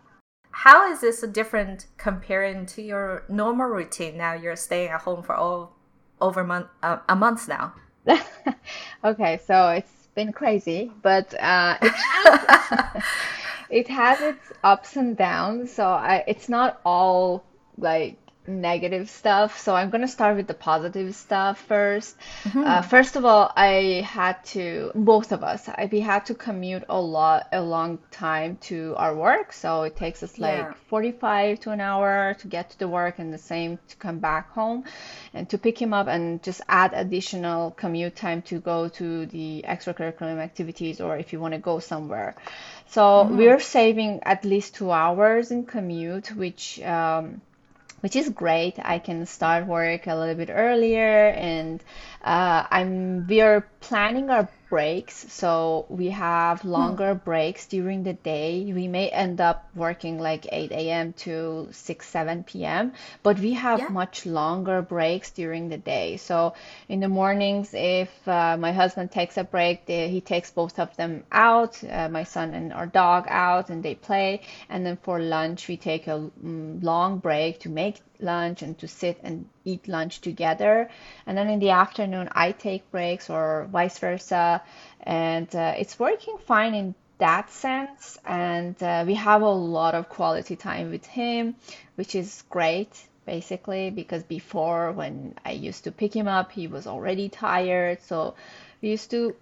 How 0.53 0.91
is 0.93 1.01
this 1.03 1.23
different 1.23 1.87
comparing 1.99 2.67
to 2.67 2.83
your 2.83 3.25
normal 3.29 3.67
routine? 3.69 4.17
Now 4.19 4.35
you're 4.35 4.57
staying 4.57 4.91
at 4.91 5.03
home 5.03 5.23
for 5.23 5.35
all 5.35 5.77
over 6.23 6.45
month 6.45 6.69
uh, 6.83 6.99
a 7.09 7.17
month 7.17 7.49
now. 7.49 7.75
Okay, 9.05 9.41
so 9.47 9.71
it's 9.71 10.09
been 10.15 10.33
crazy, 10.33 10.93
but 11.03 11.35
uh, 11.41 11.77
it 11.83 11.93
has 11.93 13.03
it 13.71 13.89
has 13.89 14.21
its 14.21 14.53
ups 14.63 14.97
and 14.97 15.17
downs. 15.17 15.73
So 15.73 15.85
I, 15.85 16.23
it's 16.29 16.49
not 16.49 16.81
all 16.85 17.45
like 17.77 18.17
negative 18.47 19.09
stuff. 19.11 19.59
So 19.59 19.75
I'm 19.75 19.91
gonna 19.91 20.09
start 20.09 20.37
with 20.37 20.47
the 20.47 20.55
positive 20.55 21.15
stuff 21.15 21.59
first. 21.59 22.17
Uh, 22.55 22.83
first 22.83 23.17
of 23.17 23.25
all, 23.25 23.53
I 23.57 24.05
had 24.07 24.45
to, 24.47 24.91
both 24.95 25.33
of 25.33 25.43
us, 25.45 25.69
I, 25.69 25.89
we 25.91 26.01
had 26.01 26.27
to 26.27 26.35
commute 26.35 26.85
a 26.89 27.01
lot, 27.01 27.49
a 27.53 27.61
long 27.61 27.99
time 28.11 28.57
to 28.63 28.95
our 28.97 29.15
work. 29.15 29.53
So 29.53 29.83
it 29.83 29.97
takes 29.97 30.23
us 30.23 30.39
Yeah. 30.39 30.47
like 30.47 30.77
45 30.89 31.61
to 31.61 31.71
an 31.71 31.81
hour 31.81 32.35
to 32.41 32.47
get 32.49 32.71
to 32.71 32.79
the 32.79 32.89
work 32.89 33.19
and 33.19 33.33
the 33.33 33.39
same 33.39 33.79
to 33.89 33.97
come 33.97 34.19
back 34.19 34.51
home 34.53 34.85
and 35.35 35.49
to 35.51 35.59
pick 35.59 35.81
him 35.81 35.93
up 35.95 36.09
and 36.09 36.43
just 36.43 36.61
add 36.69 36.93
additional 36.95 37.71
commute 37.73 38.17
time 38.17 38.43
to 38.43 38.61
go 38.61 38.89
to 38.89 39.27
the 39.27 39.65
extracurricular 39.69 40.39
activities 40.39 41.01
or 41.01 41.17
if 41.17 41.33
you 41.33 41.41
want 41.41 41.55
to 41.55 41.59
go 41.61 41.79
somewhere. 41.79 42.35
So 42.89 43.29
we're 43.31 43.61
saving 43.61 44.21
at 44.25 44.45
least 44.45 44.75
two 44.75 44.91
hours 44.91 45.51
in 45.51 45.65
commute, 45.65 46.35
which 46.37 46.81
um, 46.83 47.41
which 48.03 48.17
is 48.17 48.29
great. 48.29 48.79
I 48.83 48.99
can 48.99 49.27
start 49.27 49.67
work 49.67 50.07
a 50.07 50.15
little 50.15 50.35
bit 50.35 50.51
earlier, 50.53 51.29
and 51.29 51.83
uh, 52.23 52.67
I'm 52.71 53.27
we 53.27 53.41
are 53.41 53.67
planning 53.81 54.31
our 54.31 54.49
breaks. 54.73 55.27
So 55.29 55.85
we 55.91 56.09
have 56.09 56.63
hmm. 56.63 56.71
longer 56.71 57.13
hmm. 57.13 57.25
breaks 57.25 57.67
during 57.67 58.05
the 58.05 58.15
day. 58.15 58.73
We 58.75 58.89
may 58.89 59.11
end 59.11 59.39
up 59.39 59.69
working 59.75 60.19
like 60.19 60.47
8 60.51 60.73
a.m. 60.73 61.13
to 61.25 61.69
6, 61.71 62.09
7 62.09 62.45
p.m., 62.45 62.95
but 63.23 63.39
we 63.39 63.53
have 63.53 63.81
yeah. 63.81 63.89
much 63.89 64.25
longer 64.25 64.81
breaks 64.81 65.31
during 65.31 65.69
the 65.69 65.77
day. 65.77 66.17
So 66.17 66.55
in 66.89 67.01
the 67.01 67.09
mornings, 67.09 67.75
if 67.75 68.11
uh, 68.27 68.57
my 68.57 68.73
husband 68.73 69.13
takes 69.13 69.37
a 69.37 69.45
break, 69.45 69.85
they, 69.85 70.09
he 70.09 70.23
takes 70.23 70.51
both 70.51 70.79
of 70.79 70.97
them 70.97 71.25
out, 71.31 71.85
uh, 71.85 72.09
my 72.09 72.25
son 72.25 72.55
and 72.55 72.73
our 72.73 72.87
dog 72.87 73.27
out, 73.29 73.69
and 73.69 73.83
they 73.83 73.95
play. 73.95 74.41
And 74.71 74.87
then 74.87 74.97
for 74.97 75.21
lunch, 75.21 75.69
we 75.69 75.77
take 75.77 76.07
a 76.07 76.15
um, 76.15 76.81
long 76.81 77.19
break 77.19 77.61
to 77.61 77.69
make 77.69 78.01
lunch 78.23 78.63
and 78.63 78.79
to 78.79 78.89
sit 78.89 79.19
and 79.23 79.49
eat 79.65 79.89
lunch 79.89 80.21
together. 80.21 80.91
And 81.27 81.37
then 81.37 81.49
in 81.49 81.59
the 81.59 81.71
afternoon, 81.71 82.29
I 82.33 82.53
take 82.53 82.91
breaks 82.91 83.29
or 83.29 83.69
vice 83.71 83.99
versa. 83.99 84.63
And 85.01 85.55
uh, 85.55 85.75
it's 85.77 85.99
working 85.99 86.39
fine 86.39 86.75
in 86.75 86.95
that 87.19 87.51
sense. 87.51 88.19
And 88.25 88.81
uh, 88.83 89.05
we 89.07 89.15
have 89.15 89.43
a 89.43 89.49
lot 89.49 89.95
of 89.95 90.09
quality 90.09 90.57
time 90.57 90.91
with 90.91 91.07
him, 91.07 91.57
which 91.97 92.15
is 92.15 92.45
great 92.49 93.09
basically 93.25 93.91
because 93.91 94.23
before 94.25 94.93
when 94.93 95.35
I 95.45 95.53
used 95.53 95.85
to 95.85 95.93
pick 95.93 96.15
him 96.15 96.29
up, 96.29 96.53
he 96.53 96.67
was 96.67 96.87
already 96.87 97.29
tired. 97.29 98.03
So 98.03 98.35
we 98.81 98.91
used 98.91 99.11
to 99.13 99.37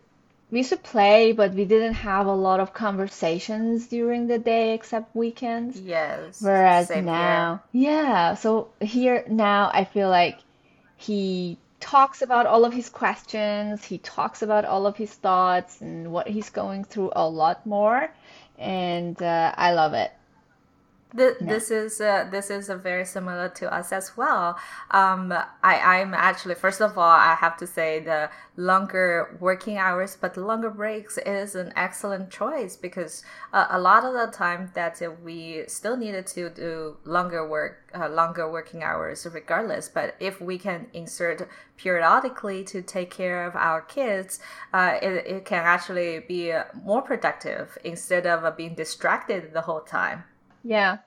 we 0.50 0.58
used 0.58 0.70
to 0.70 0.76
play, 0.76 1.32
but 1.32 1.54
we 1.54 1.64
didn't 1.64 1.94
have 1.94 2.26
a 2.26 2.34
lot 2.34 2.60
of 2.60 2.72
conversations 2.72 3.86
during 3.86 4.26
the 4.26 4.38
day 4.38 4.74
except 4.74 5.14
weekends. 5.14 5.80
Yes. 5.80 6.42
Whereas 6.42 6.90
now, 6.90 7.62
here. 7.72 7.90
yeah. 7.90 8.34
So 8.34 8.70
here 8.80 9.24
now, 9.28 9.70
I 9.72 9.84
feel 9.84 10.08
like 10.08 10.38
he 10.96 11.58
talks 11.78 12.22
about 12.22 12.46
all 12.46 12.64
of 12.64 12.72
his 12.72 12.88
questions, 12.88 13.84
he 13.84 13.98
talks 13.98 14.42
about 14.42 14.64
all 14.64 14.86
of 14.86 14.96
his 14.96 15.12
thoughts 15.12 15.80
and 15.80 16.12
what 16.12 16.28
he's 16.28 16.50
going 16.50 16.84
through 16.84 17.10
a 17.16 17.28
lot 17.28 17.64
more. 17.66 18.12
And 18.58 19.20
uh, 19.22 19.54
I 19.56 19.72
love 19.72 19.94
it. 19.94 20.12
The, 21.12 21.36
yeah. 21.40 21.46
This 21.48 21.70
is 21.72 22.00
uh, 22.00 22.28
this 22.30 22.50
is 22.50 22.68
very 22.68 23.04
similar 23.04 23.48
to 23.48 23.72
us 23.72 23.90
as 23.90 24.16
well. 24.16 24.56
Um, 24.92 25.32
I 25.62 25.80
I'm 25.80 26.14
actually 26.14 26.54
first 26.54 26.80
of 26.80 26.96
all 26.96 27.10
I 27.10 27.34
have 27.34 27.56
to 27.56 27.66
say 27.66 27.98
the 27.98 28.30
longer 28.56 29.36
working 29.40 29.76
hours, 29.76 30.16
but 30.20 30.36
longer 30.36 30.70
breaks 30.70 31.18
is 31.18 31.56
an 31.56 31.72
excellent 31.74 32.30
choice 32.30 32.76
because 32.76 33.24
uh, 33.52 33.66
a 33.70 33.80
lot 33.80 34.04
of 34.04 34.14
the 34.14 34.28
time 34.36 34.70
that 34.74 35.02
we 35.24 35.64
still 35.66 35.96
needed 35.96 36.28
to 36.28 36.48
do 36.50 36.96
longer 37.04 37.48
work, 37.48 37.90
uh, 37.92 38.08
longer 38.08 38.48
working 38.48 38.84
hours 38.84 39.26
regardless. 39.32 39.88
But 39.88 40.14
if 40.20 40.40
we 40.40 40.58
can 40.58 40.86
insert 40.92 41.48
periodically 41.76 42.62
to 42.64 42.82
take 42.82 43.10
care 43.10 43.46
of 43.46 43.56
our 43.56 43.80
kids, 43.80 44.38
uh, 44.72 44.98
it, 45.02 45.26
it 45.26 45.44
can 45.44 45.64
actually 45.64 46.20
be 46.20 46.52
more 46.84 47.02
productive 47.02 47.76
instead 47.82 48.28
of 48.28 48.56
being 48.56 48.74
distracted 48.76 49.52
the 49.52 49.62
whole 49.62 49.80
time. 49.80 50.22
Yeah. 50.62 50.98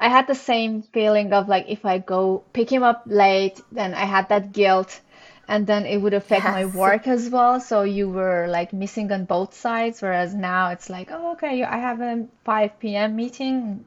I 0.00 0.08
had 0.08 0.26
the 0.26 0.34
same 0.34 0.82
feeling 0.82 1.32
of 1.32 1.48
like 1.48 1.66
if 1.68 1.84
I 1.84 1.98
go 1.98 2.44
pick 2.52 2.70
him 2.70 2.82
up 2.82 3.02
late, 3.06 3.60
then 3.72 3.94
I 3.94 4.04
had 4.04 4.28
that 4.30 4.52
guilt 4.52 5.00
and 5.48 5.66
then 5.66 5.86
it 5.86 5.98
would 5.98 6.14
affect 6.14 6.44
my 6.44 6.64
work 6.64 7.06
as 7.06 7.28
well. 7.28 7.60
So 7.60 7.82
you 7.82 8.08
were 8.08 8.46
like 8.48 8.72
missing 8.72 9.12
on 9.12 9.24
both 9.24 9.54
sides. 9.54 10.00
Whereas 10.02 10.34
now 10.34 10.70
it's 10.70 10.88
like, 10.88 11.10
oh, 11.10 11.32
okay, 11.32 11.62
I 11.62 11.78
have 11.78 12.00
a 12.00 12.26
5 12.44 12.78
p.m. 12.80 13.16
meeting. 13.16 13.84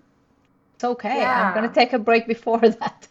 It's 0.75 0.83
okay. 0.83 1.23
I'm 1.25 1.53
gonna 1.53 1.73
take 1.73 1.93
a 1.93 1.99
break 1.99 2.27
before 2.27 2.59
that. 2.79 3.07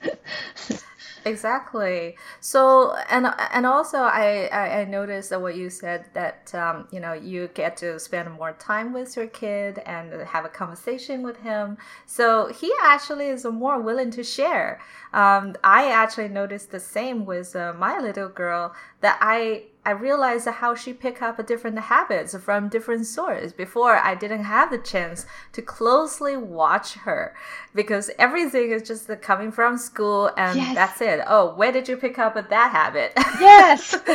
Exactly. 1.26 2.16
So 2.38 2.94
and 3.10 3.26
and 3.52 3.66
also 3.66 3.98
I 3.98 4.48
I, 4.52 4.82
I 4.82 4.84
noticed 4.84 5.30
that 5.30 5.42
what 5.42 5.56
you 5.56 5.70
said 5.70 6.04
that 6.12 6.54
um, 6.54 6.86
you 6.92 7.00
know 7.00 7.14
you 7.14 7.48
get 7.48 7.76
to 7.78 7.98
spend 7.98 8.30
more 8.32 8.52
time 8.52 8.92
with 8.92 9.16
your 9.16 9.26
kid 9.26 9.80
and 9.86 10.12
have 10.22 10.44
a 10.44 10.48
conversation 10.48 11.24
with 11.24 11.38
him. 11.38 11.78
So 12.06 12.46
he 12.52 12.72
actually 12.80 13.26
is 13.26 13.44
more 13.44 13.80
willing 13.80 14.12
to 14.12 14.22
share. 14.22 14.80
Um, 15.12 15.56
I 15.64 15.90
actually 15.90 16.28
noticed 16.28 16.70
the 16.70 16.78
same 16.78 17.24
with 17.26 17.56
uh, 17.56 17.74
my 17.76 17.98
little 17.98 18.28
girl 18.28 18.72
that 19.00 19.18
I 19.20 19.64
I 19.86 19.92
realized 19.92 20.48
how 20.48 20.74
she 20.74 20.92
picked 20.92 21.22
up 21.22 21.46
different 21.46 21.78
habits 21.78 22.36
from 22.36 22.68
different 22.68 23.06
sources. 23.06 23.52
Before, 23.52 23.94
I 23.96 24.16
didn't 24.16 24.42
have 24.42 24.72
the 24.72 24.78
chance 24.78 25.26
to 25.52 25.62
closely 25.62 26.36
watch 26.36 26.94
her 26.94 27.36
because 27.72 28.10
everything 28.18 28.72
is 28.72 28.82
just 28.82 29.08
coming 29.22 29.52
from 29.52 29.78
school 29.78 30.32
and 30.36 30.58
yes. 30.58 30.74
that's 30.74 31.00
it. 31.00 31.20
Oh, 31.28 31.54
where 31.54 31.70
did 31.70 31.88
you 31.88 31.96
pick 31.96 32.18
up 32.18 32.34
that 32.34 32.70
habit? 32.72 33.12
Yes. 33.38 33.94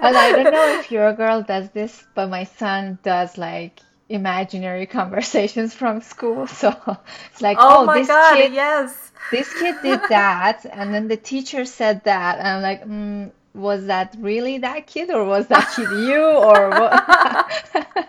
and 0.00 0.16
I 0.16 0.32
don't 0.32 0.52
know 0.52 0.78
if 0.78 0.92
your 0.92 1.12
girl 1.14 1.42
does 1.42 1.68
this, 1.70 2.06
but 2.14 2.28
my 2.28 2.44
son 2.44 3.00
does 3.02 3.36
like 3.36 3.80
imaginary 4.08 4.86
conversations 5.00 5.74
from 5.74 6.02
school. 6.02 6.46
So 6.46 6.68
it's 7.32 7.42
like, 7.42 7.56
oh, 7.58 7.78
oh 7.78 7.84
my 7.84 7.98
this 7.98 8.06
God, 8.06 8.36
kid, 8.36 8.52
yes. 8.52 9.10
This 9.32 9.52
kid 9.58 9.74
did 9.82 10.00
that, 10.08 10.64
and 10.70 10.94
then 10.94 11.08
the 11.08 11.16
teacher 11.16 11.64
said 11.64 12.04
that, 12.04 12.38
and 12.38 12.48
I'm 12.48 12.62
like, 12.62 12.84
mm, 12.84 13.30
was 13.58 13.86
that 13.86 14.14
really 14.18 14.58
that 14.58 14.86
kid 14.86 15.10
or 15.10 15.24
was 15.24 15.48
that 15.48 15.72
kid 15.74 15.90
you 15.90 16.22
or 16.22 16.70
what? 16.70 18.08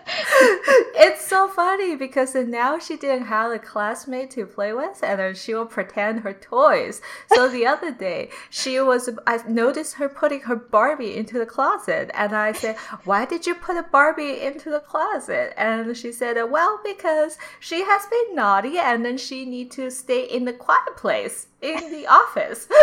it's 0.94 1.26
so 1.26 1.48
funny 1.48 1.96
because 1.96 2.34
now 2.34 2.78
she 2.78 2.96
didn't 2.96 3.26
have 3.26 3.50
a 3.50 3.58
classmate 3.58 4.30
to 4.30 4.46
play 4.46 4.72
with 4.72 5.00
and 5.02 5.18
then 5.18 5.34
she 5.34 5.52
will 5.52 5.66
pretend 5.66 6.20
her 6.20 6.32
toys. 6.32 7.02
So 7.34 7.48
the 7.48 7.66
other 7.66 7.90
day 7.90 8.30
she 8.48 8.80
was 8.80 9.10
I 9.26 9.40
noticed 9.48 9.94
her 9.94 10.08
putting 10.08 10.40
her 10.42 10.56
Barbie 10.56 11.16
into 11.16 11.38
the 11.38 11.46
closet 11.46 12.10
and 12.14 12.34
I 12.34 12.52
said, 12.52 12.76
Why 13.04 13.24
did 13.24 13.46
you 13.46 13.54
put 13.54 13.76
a 13.76 13.82
Barbie 13.82 14.40
into 14.40 14.70
the 14.70 14.80
closet? 14.80 15.52
And 15.56 15.96
she 15.96 16.12
said, 16.12 16.40
Well, 16.50 16.80
because 16.84 17.38
she 17.58 17.82
has 17.82 18.06
been 18.06 18.36
naughty 18.36 18.78
and 18.78 19.04
then 19.04 19.18
she 19.18 19.44
need 19.44 19.70
to 19.72 19.90
stay 19.90 20.24
in 20.24 20.44
the 20.44 20.52
quiet 20.52 20.96
place 20.96 21.48
in 21.60 21.90
the 21.90 22.06
office. 22.06 22.68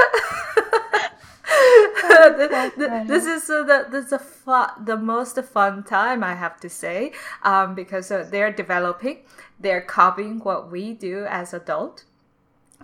this 3.08 3.26
is 3.26 3.50
uh, 3.50 3.64
the 3.64 3.88
this 3.90 4.06
is 4.06 4.10
the 4.12 4.20
fun, 4.20 4.70
the 4.84 4.98
most 4.98 5.42
fun 5.44 5.84
time 5.84 6.24
I 6.24 6.36
have 6.36 6.60
to 6.60 6.70
say 6.70 7.14
um, 7.44 7.76
because 7.76 8.12
uh, 8.12 8.28
they're 8.30 8.52
developing, 8.52 9.20
they're 9.60 9.82
copying 9.82 10.40
what 10.40 10.72
we 10.72 10.94
do 10.94 11.26
as 11.30 11.54
adult, 11.54 12.04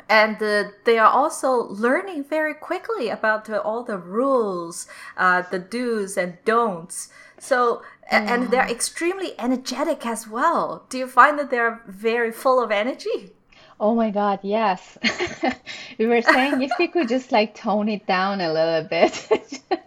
and 0.08 0.42
uh, 0.42 0.66
they 0.86 0.98
are 0.98 1.12
also 1.12 1.52
learning 1.52 2.24
very 2.24 2.54
quickly 2.54 3.10
about 3.10 3.50
uh, 3.50 3.58
all 3.58 3.84
the 3.84 3.98
rules, 3.98 4.88
uh, 5.18 5.42
the 5.42 5.60
do's 5.60 6.18
and 6.18 6.38
don'ts. 6.46 7.10
So 7.40 7.82
and 8.10 8.50
they're 8.52 8.70
extremely 8.70 9.34
energetic 9.40 10.06
as 10.06 10.28
well. 10.28 10.86
Do 10.90 10.98
you 10.98 11.08
find 11.08 11.38
that 11.40 11.50
they're 11.50 11.82
very 11.88 12.32
full 12.32 12.62
of 12.62 12.72
energy? 12.72 13.32
Oh 13.80 13.96
my 13.96 14.12
God, 14.12 14.40
yes. 14.44 14.98
we 15.98 16.06
were 16.06 16.22
saying 16.22 16.62
if 16.62 16.72
we 16.80 16.88
could 16.88 17.10
just 17.10 17.32
like 17.32 17.56
tone 17.56 17.90
it 17.90 18.06
down 18.06 18.42
a 18.42 18.52
little 18.52 18.88
bit. 18.88 19.28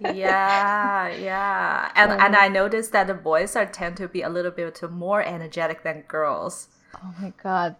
yeah, 0.00 1.08
yeah. 1.08 1.92
And 1.94 2.12
um, 2.12 2.20
and 2.20 2.36
I 2.36 2.48
noticed 2.48 2.92
that 2.92 3.06
the 3.06 3.14
boys 3.14 3.56
are 3.56 3.66
tend 3.66 3.96
to 3.98 4.08
be 4.08 4.22
a 4.22 4.28
little 4.28 4.50
bit 4.50 4.82
more 4.90 5.22
energetic 5.22 5.82
than 5.82 6.02
girls. 6.02 6.68
Oh 6.94 7.14
my 7.20 7.32
God. 7.42 7.76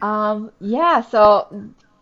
Um, 0.00 0.52
yeah, 0.60 1.02
so 1.02 1.48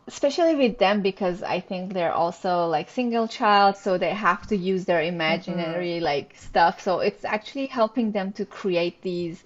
especially 0.06 0.54
with 0.54 0.78
them 0.78 1.02
because 1.02 1.42
I 1.42 1.60
think 1.60 1.92
they're 1.92 2.12
also 2.12 2.66
like 2.66 2.88
single 2.90 3.26
child, 3.26 3.76
so 3.76 3.98
they 3.98 4.14
have 4.14 4.46
to 4.48 4.56
use 4.56 4.84
their 4.84 5.02
imaginary 5.02 5.96
mm-hmm. 5.96 6.04
like 6.04 6.34
stuff. 6.36 6.80
So 6.80 7.00
it's 7.00 7.25
actually 7.25 7.66
helping 7.66 8.12
them 8.12 8.32
to 8.32 8.44
create 8.44 9.02
these 9.02 9.42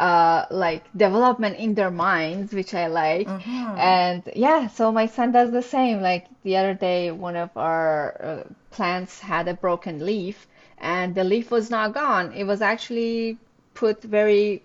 uh, 0.00 0.46
like 0.50 0.82
development 0.96 1.58
in 1.58 1.74
their 1.74 1.90
minds, 1.90 2.54
which 2.54 2.72
I 2.72 2.86
like. 2.86 3.28
Mm-hmm. 3.28 3.78
And 3.78 4.22
yeah, 4.34 4.66
so 4.68 4.90
my 4.90 5.04
son 5.04 5.30
does 5.30 5.50
the 5.50 5.62
same. 5.62 6.00
Like 6.00 6.26
the 6.42 6.56
other 6.56 6.72
day, 6.72 7.10
one 7.10 7.36
of 7.36 7.50
our 7.54 8.16
uh, 8.22 8.42
plants 8.70 9.20
had 9.20 9.46
a 9.46 9.52
broken 9.52 10.06
leaf, 10.06 10.46
and 10.78 11.14
the 11.14 11.22
leaf 11.22 11.50
was 11.50 11.68
not 11.68 11.92
gone. 11.92 12.32
It 12.32 12.44
was 12.44 12.62
actually 12.62 13.36
put 13.74 14.02
very 14.02 14.62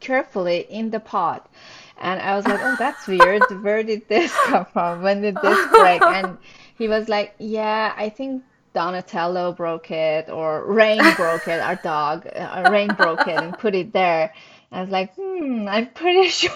carefully 0.00 0.66
in 0.70 0.88
the 0.88 1.00
pot. 1.00 1.50
And 1.98 2.18
I 2.20 2.34
was 2.34 2.46
like, 2.46 2.60
oh, 2.62 2.76
that's 2.78 3.06
weird. 3.14 3.42
Where 3.62 3.82
did 3.82 4.08
this 4.08 4.32
come 4.46 4.64
from? 4.72 5.02
When 5.02 5.20
did 5.20 5.36
this 5.36 5.68
break? 5.68 6.00
And 6.00 6.38
he 6.78 6.88
was 6.88 7.10
like, 7.10 7.34
yeah, 7.38 7.92
I 7.94 8.08
think 8.08 8.42
Donatello 8.76 9.52
broke 9.52 9.90
it 9.90 10.28
or 10.28 10.70
Rain 10.70 11.00
broke 11.16 11.48
it, 11.48 11.60
our 11.60 11.76
dog, 11.76 12.28
uh, 12.36 12.68
Rain 12.70 12.88
broke 12.88 13.26
it 13.26 13.42
and 13.42 13.56
put 13.56 13.74
it 13.74 13.94
there. 13.94 14.34
I 14.70 14.82
was 14.82 14.90
like, 14.90 15.14
hmm, 15.14 15.66
I'm 15.66 15.86
pretty 15.86 16.28
sure, 16.40 16.50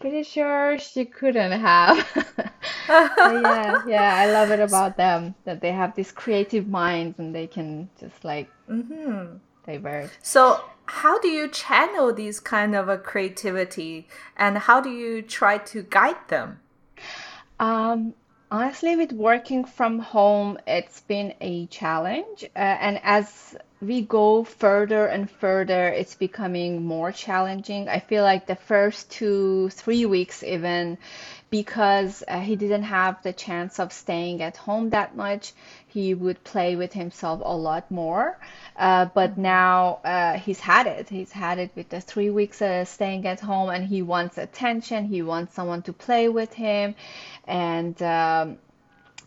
pretty 0.00 0.24
sure 0.24 0.76
she 0.76 1.04
couldn't 1.04 1.52
have. 1.52 2.04
yeah, 2.88 3.82
yeah, 3.86 4.16
I 4.16 4.26
love 4.32 4.50
it 4.50 4.58
about 4.58 4.96
them 4.96 5.36
that 5.44 5.60
they 5.60 5.70
have 5.70 5.94
these 5.94 6.10
creative 6.10 6.66
minds 6.66 7.20
and 7.20 7.32
they 7.32 7.46
can 7.46 7.88
just 8.00 8.24
like 8.24 8.50
mm-hmm. 8.68 9.36
divert. 9.64 10.10
So, 10.20 10.64
how 10.86 11.20
do 11.20 11.28
you 11.28 11.46
channel 11.46 12.12
these 12.12 12.40
kind 12.40 12.74
of 12.74 12.88
a 12.88 12.98
creativity 12.98 14.08
and 14.36 14.58
how 14.58 14.80
do 14.80 14.90
you 14.90 15.22
try 15.22 15.58
to 15.58 15.84
guide 15.84 16.26
them? 16.26 16.58
Um, 17.60 18.14
Honestly, 18.52 18.96
with 18.96 19.12
working 19.12 19.64
from 19.64 20.00
home, 20.00 20.58
it's 20.66 21.02
been 21.02 21.34
a 21.40 21.66
challenge. 21.66 22.44
Uh, 22.56 22.58
and 22.58 23.00
as 23.04 23.56
we 23.80 24.02
go 24.02 24.42
further 24.42 25.06
and 25.06 25.30
further, 25.30 25.86
it's 25.86 26.16
becoming 26.16 26.84
more 26.84 27.12
challenging. 27.12 27.88
I 27.88 28.00
feel 28.00 28.24
like 28.24 28.46
the 28.46 28.56
first 28.56 29.08
two, 29.08 29.70
three 29.70 30.04
weeks, 30.04 30.42
even, 30.42 30.98
because 31.50 32.24
uh, 32.26 32.40
he 32.40 32.56
didn't 32.56 32.82
have 32.82 33.22
the 33.22 33.32
chance 33.32 33.78
of 33.78 33.92
staying 33.92 34.42
at 34.42 34.56
home 34.56 34.90
that 34.90 35.14
much, 35.14 35.52
he 35.90 36.14
would 36.14 36.42
play 36.44 36.76
with 36.76 36.92
himself 36.92 37.40
a 37.44 37.56
lot 37.56 37.90
more. 37.90 38.38
Uh, 38.76 39.06
but 39.06 39.36
now 39.36 40.00
uh, 40.04 40.38
he's 40.38 40.60
had 40.60 40.86
it. 40.86 41.08
He's 41.08 41.32
had 41.32 41.58
it 41.58 41.70
with 41.74 41.88
the 41.88 42.00
three 42.00 42.30
weeks 42.30 42.62
uh, 42.62 42.84
staying 42.84 43.26
at 43.26 43.40
home, 43.40 43.70
and 43.70 43.84
he 43.84 44.02
wants 44.02 44.38
attention. 44.38 45.04
He 45.04 45.22
wants 45.22 45.54
someone 45.54 45.82
to 45.82 45.92
play 45.92 46.28
with 46.28 46.52
him 46.52 46.94
and 47.46 48.00
um, 48.02 48.58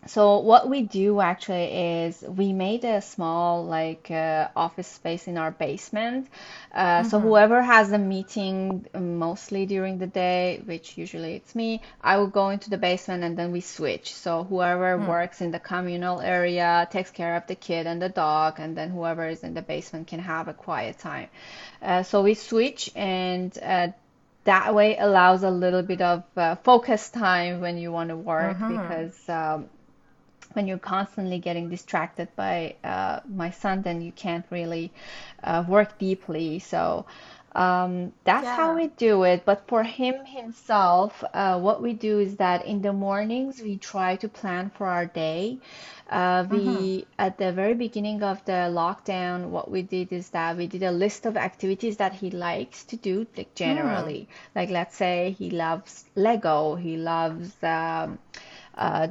so 0.07 0.39
what 0.39 0.69
we 0.69 0.81
do 0.81 1.19
actually 1.19 2.03
is 2.03 2.21
we 2.21 2.53
made 2.53 2.83
a 2.83 3.01
small 3.01 3.65
like 3.65 4.09
uh, 4.11 4.49
office 4.55 4.87
space 4.87 5.27
in 5.27 5.37
our 5.37 5.51
basement. 5.51 6.27
Uh, 6.73 6.99
mm-hmm. 6.99 7.09
So 7.09 7.19
whoever 7.19 7.61
has 7.61 7.91
a 7.91 7.97
meeting 7.97 8.85
mostly 8.93 9.65
during 9.65 9.97
the 9.97 10.07
day, 10.07 10.61
which 10.65 10.97
usually 10.97 11.35
it's 11.35 11.55
me, 11.55 11.81
I 12.01 12.17
will 12.17 12.27
go 12.27 12.49
into 12.49 12.69
the 12.69 12.77
basement 12.77 13.23
and 13.23 13.37
then 13.37 13.51
we 13.51 13.61
switch. 13.61 14.13
So 14.13 14.43
whoever 14.43 14.97
mm. 14.97 15.07
works 15.07 15.41
in 15.41 15.51
the 15.51 15.59
communal 15.59 16.19
area 16.21 16.87
takes 16.91 17.11
care 17.11 17.35
of 17.35 17.47
the 17.47 17.55
kid 17.55 17.87
and 17.87 18.01
the 18.01 18.09
dog, 18.09 18.59
and 18.59 18.75
then 18.75 18.89
whoever 18.89 19.27
is 19.27 19.43
in 19.43 19.53
the 19.53 19.61
basement 19.61 20.07
can 20.07 20.19
have 20.19 20.47
a 20.47 20.53
quiet 20.53 20.99
time. 20.99 21.29
Uh, 21.81 22.03
so 22.03 22.21
we 22.23 22.33
switch 22.33 22.91
and 22.95 23.57
uh, 23.61 23.87
that 24.45 24.75
way 24.75 24.97
allows 24.97 25.43
a 25.43 25.49
little 25.49 25.83
bit 25.83 26.01
of 26.01 26.23
uh, 26.35 26.55
focus 26.55 27.09
time 27.09 27.61
when 27.61 27.77
you 27.77 27.91
want 27.91 28.09
to 28.09 28.17
work 28.17 28.59
uh-huh. 28.59 28.69
because 28.69 29.29
um, 29.29 29.69
when 30.55 30.67
you're 30.67 30.77
constantly 30.77 31.39
getting 31.39 31.69
distracted 31.69 32.27
by 32.35 32.75
uh, 32.83 33.19
my 33.27 33.49
son, 33.49 33.81
then 33.81 34.01
you 34.01 34.11
can't 34.11 34.45
really 34.49 34.91
uh, 35.43 35.63
work 35.67 35.97
deeply. 35.97 36.59
So 36.59 37.05
um, 37.55 38.13
that's 38.23 38.45
yeah. 38.45 38.55
how 38.55 38.75
we 38.75 38.87
do 38.87 39.23
it. 39.23 39.45
But 39.45 39.67
for 39.67 39.83
him 39.83 40.25
himself, 40.25 41.23
uh, 41.33 41.59
what 41.59 41.81
we 41.81 41.93
do 41.93 42.19
is 42.19 42.37
that 42.37 42.65
in 42.65 42.81
the 42.81 42.93
mornings 42.93 43.61
we 43.61 43.77
try 43.77 44.15
to 44.17 44.27
plan 44.27 44.71
for 44.75 44.87
our 44.87 45.05
day. 45.05 45.59
Uh, 46.09 46.45
we 46.49 46.57
mm-hmm. 46.57 47.09
at 47.17 47.37
the 47.37 47.51
very 47.51 47.73
beginning 47.73 48.21
of 48.21 48.43
the 48.45 48.69
lockdown, 48.69 49.49
what 49.49 49.71
we 49.71 49.81
did 49.81 50.11
is 50.11 50.29
that 50.29 50.57
we 50.57 50.67
did 50.67 50.83
a 50.83 50.91
list 50.91 51.25
of 51.25 51.37
activities 51.37 51.97
that 51.97 52.13
he 52.13 52.29
likes 52.29 52.83
to 52.83 52.97
do, 52.97 53.25
like 53.37 53.55
generally. 53.55 54.27
Mm. 54.29 54.55
Like 54.55 54.69
let's 54.69 54.95
say 54.95 55.35
he 55.39 55.49
loves 55.49 56.05
Lego, 56.15 56.75
he 56.75 56.97
loves 56.97 57.51
um, 57.63 58.19
uh, 58.75 59.07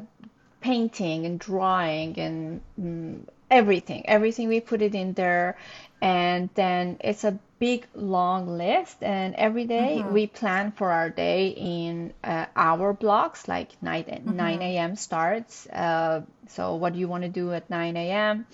painting 0.63 1.27
and 1.27 1.39
drawing 1.39 2.19
and 2.19 2.61
mm, 2.81 3.27
everything. 3.51 4.09
Everything 4.09 4.49
we 4.49 4.61
put 4.61 4.81
it 4.81 4.95
in 4.95 5.13
there, 5.13 5.57
and 6.01 6.49
then 6.55 6.97
it's 7.01 7.25
a 7.25 7.39
big 7.63 7.87
long 7.95 8.59
list 8.59 8.97
and 9.03 9.37
every 9.37 9.65
day 9.67 9.99
mm-hmm. 10.01 10.13
we 10.13 10.27
plan 10.27 10.73
for 10.73 10.91
our 10.91 11.09
day 11.09 11.47
in 11.51 12.13
uh, 12.25 12.45
hour 12.57 12.93
blocks 12.93 13.47
like 13.47 13.81
night 13.81 14.09
mm-hmm. 14.09 14.37
9 14.37 14.63
a.m 14.63 14.97
starts 14.97 15.69
uh, 15.69 16.23
so 16.49 16.75
what 16.75 16.93
do 16.93 16.99
you 16.99 17.07
want 17.07 17.23
to 17.23 17.29
do 17.29 17.53
at 17.53 17.71
9 17.71 17.97
a.m 17.97 18.45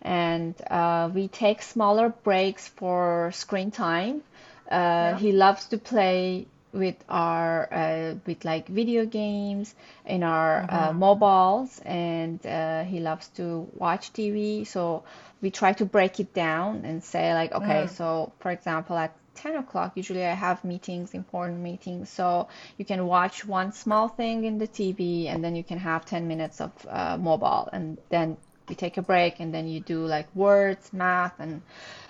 and 0.00 0.54
uh, 0.70 1.10
we 1.12 1.28
take 1.28 1.60
smaller 1.60 2.08
breaks 2.08 2.66
for 2.66 3.30
screen 3.34 3.70
time 3.70 4.22
uh, 4.70 5.12
yeah. 5.12 5.18
he 5.18 5.32
loves 5.32 5.66
to 5.66 5.76
play 5.76 6.46
with 6.76 6.96
our 7.08 7.72
uh, 7.72 8.14
with 8.26 8.44
like 8.44 8.68
video 8.68 9.06
games 9.06 9.74
in 10.04 10.22
our 10.22 10.62
uh, 10.62 10.88
mm-hmm. 10.88 10.98
mobiles 10.98 11.80
and 11.84 12.40
he 12.86 13.00
loves 13.00 13.28
to 13.28 13.68
watch 13.74 14.12
tv 14.12 14.66
so 14.66 15.02
we 15.40 15.50
try 15.50 15.72
to 15.72 15.84
break 15.84 16.20
it 16.20 16.32
down 16.34 16.84
and 16.84 17.02
say 17.02 17.34
like 17.34 17.52
okay 17.52 17.84
mm. 17.84 17.90
so 17.90 18.32
for 18.40 18.50
example 18.50 18.96
at 18.96 19.14
10 19.36 19.56
o'clock 19.56 19.92
usually 19.94 20.24
i 20.24 20.32
have 20.32 20.64
meetings 20.64 21.12
important 21.14 21.60
meetings 21.60 22.08
so 22.08 22.48
you 22.78 22.84
can 22.84 23.06
watch 23.06 23.44
one 23.44 23.72
small 23.72 24.08
thing 24.08 24.44
in 24.44 24.58
the 24.58 24.66
tv 24.66 25.26
and 25.26 25.44
then 25.44 25.54
you 25.54 25.62
can 25.62 25.78
have 25.78 26.04
10 26.04 26.26
minutes 26.26 26.60
of 26.60 26.72
uh, 26.88 27.16
mobile 27.18 27.68
and 27.72 27.98
then 28.08 28.36
we 28.68 28.74
take 28.74 28.96
a 28.96 29.02
break 29.02 29.38
and 29.40 29.54
then 29.54 29.68
you 29.68 29.80
do 29.80 30.06
like 30.06 30.34
words 30.34 30.92
math 30.92 31.38
and 31.38 31.62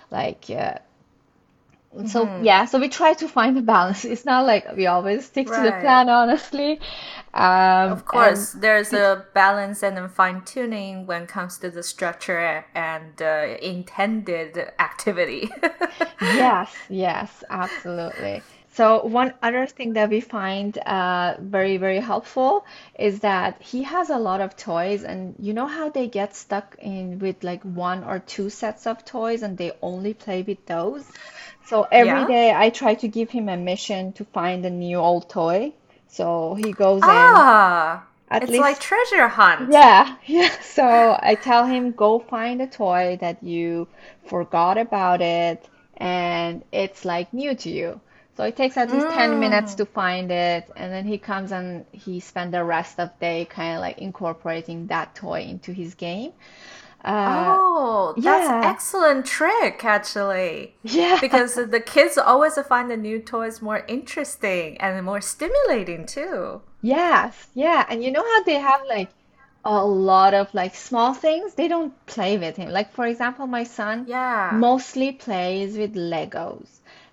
like 0.09 0.45
uh, 0.49 0.75
so 2.05 2.25
mm-hmm. 2.25 2.43
yeah 2.43 2.65
so 2.65 2.79
we 2.79 2.89
try 2.89 3.13
to 3.13 3.27
find 3.27 3.57
a 3.57 3.61
balance 3.61 4.05
it's 4.05 4.25
not 4.25 4.45
like 4.45 4.75
we 4.75 4.85
always 4.85 5.25
stick 5.25 5.49
right. 5.49 5.57
to 5.57 5.63
the 5.63 5.71
plan 5.79 6.09
honestly 6.09 6.79
um, 7.33 7.91
of 7.91 8.05
course 8.05 8.51
there's 8.51 8.93
a 8.93 9.25
balance 9.33 9.83
and 9.83 9.97
a 9.97 10.07
fine 10.09 10.41
tuning 10.43 11.05
when 11.07 11.23
it 11.23 11.29
comes 11.29 11.57
to 11.57 11.69
the 11.69 11.81
structure 11.81 12.65
and 12.75 13.21
uh, 13.21 13.57
intended 13.61 14.57
activity 14.79 15.49
yes 16.21 16.73
yes 16.89 17.43
absolutely 17.49 18.41
so 18.77 19.03
one 19.03 19.33
other 19.41 19.65
thing 19.65 19.93
that 19.93 20.11
we 20.11 20.21
find 20.21 20.77
uh, 20.77 21.37
very 21.39 21.77
very 21.77 21.99
helpful 21.99 22.63
is 22.99 23.21
that 23.21 23.59
he 23.59 23.81
has 23.81 24.11
a 24.11 24.19
lot 24.19 24.39
of 24.39 24.55
toys, 24.55 25.03
and 25.03 25.33
you 25.39 25.51
know 25.53 25.65
how 25.65 25.89
they 25.89 26.07
get 26.07 26.35
stuck 26.35 26.75
in 26.77 27.17
with 27.17 27.43
like 27.43 27.63
one 27.63 28.03
or 28.03 28.19
two 28.19 28.51
sets 28.51 28.85
of 28.85 29.03
toys, 29.03 29.41
and 29.41 29.57
they 29.57 29.71
only 29.81 30.13
play 30.13 30.43
with 30.43 30.63
those. 30.67 31.03
So 31.69 31.87
every 31.91 32.25
Yeah. 32.25 32.25
day 32.25 32.53
I 32.55 32.69
try 32.71 32.95
to 32.95 33.07
give 33.07 33.29
him 33.31 33.49
a 33.49 33.57
mission 33.57 34.13
to 34.13 34.25
find 34.25 34.65
a 34.65 34.69
new 34.69 34.97
old 34.97 35.29
toy. 35.29 35.73
So 36.07 36.55
he 36.55 36.73
goes 36.73 37.07
in 37.07 37.47
Ah, 37.49 38.07
at 38.29 38.43
it's 38.43 38.59
like 38.59 38.79
treasure 38.79 39.27
hunt. 39.27 39.79
yeah, 39.79 40.15
yeah. 40.25 40.49
So 40.61 41.17
I 41.21 41.35
tell 41.35 41.65
him 41.65 41.91
go 41.91 42.19
find 42.19 42.61
a 42.61 42.67
toy 42.67 43.17
that 43.21 43.43
you 43.43 43.87
forgot 44.25 44.77
about 44.77 45.21
it 45.21 45.67
and 45.97 46.63
it's 46.71 47.05
like 47.05 47.33
new 47.33 47.55
to 47.55 47.69
you. 47.69 48.01
So 48.35 48.43
it 48.43 48.55
takes 48.55 48.77
at 48.77 48.91
least 48.91 49.09
10 49.09 49.39
minutes 49.39 49.75
to 49.75 49.85
mm. 49.85 49.87
find 49.87 50.31
it 50.31 50.71
and 50.75 50.93
then 50.93 51.05
he 51.05 51.17
comes 51.17 51.51
and 51.51 51.85
he 51.91 52.19
spend 52.19 52.53
the 52.53 52.63
rest 52.63 52.99
of 52.99 53.09
the 53.09 53.15
day 53.25 53.45
kind 53.45 53.75
of 53.75 53.81
like 53.81 53.97
incorporating 53.99 54.87
that 54.87 55.15
toy 55.15 55.41
into 55.41 55.71
his 55.73 55.95
game. 55.95 56.33
Uh, 57.07 57.55
oh, 57.57 58.13
that's 58.17 58.49
yeah. 58.49 58.61
excellent 58.65 59.25
trick, 59.25 59.85
actually. 59.85 60.75
Yeah. 60.83 61.17
Because 61.21 61.55
the 61.55 61.79
kids 61.79 62.17
always 62.17 62.57
find 62.67 62.91
the 62.91 62.97
new 62.97 63.19
toys 63.19 63.61
more 63.61 63.85
interesting 63.87 64.77
and 64.81 65.05
more 65.05 65.21
stimulating 65.21 66.05
too. 66.05 66.61
Yes, 66.81 67.47
yeah. 67.53 67.85
And 67.89 68.03
you 68.03 68.11
know 68.11 68.23
how 68.23 68.43
they 68.43 68.55
have 68.55 68.81
like 68.89 69.09
a 69.63 69.85
lot 69.85 70.33
of 70.33 70.53
like 70.53 70.75
small 70.75 71.13
things? 71.13 71.53
They 71.53 71.69
don't 71.69 71.93
play 72.07 72.37
with 72.37 72.57
him. 72.57 72.71
Like 72.71 72.91
for 72.91 73.07
example, 73.07 73.47
my 73.47 73.63
son 73.63 74.03
yeah. 74.05 74.51
mostly 74.53 75.13
plays 75.13 75.77
with 75.77 75.95
Legos. 75.95 76.67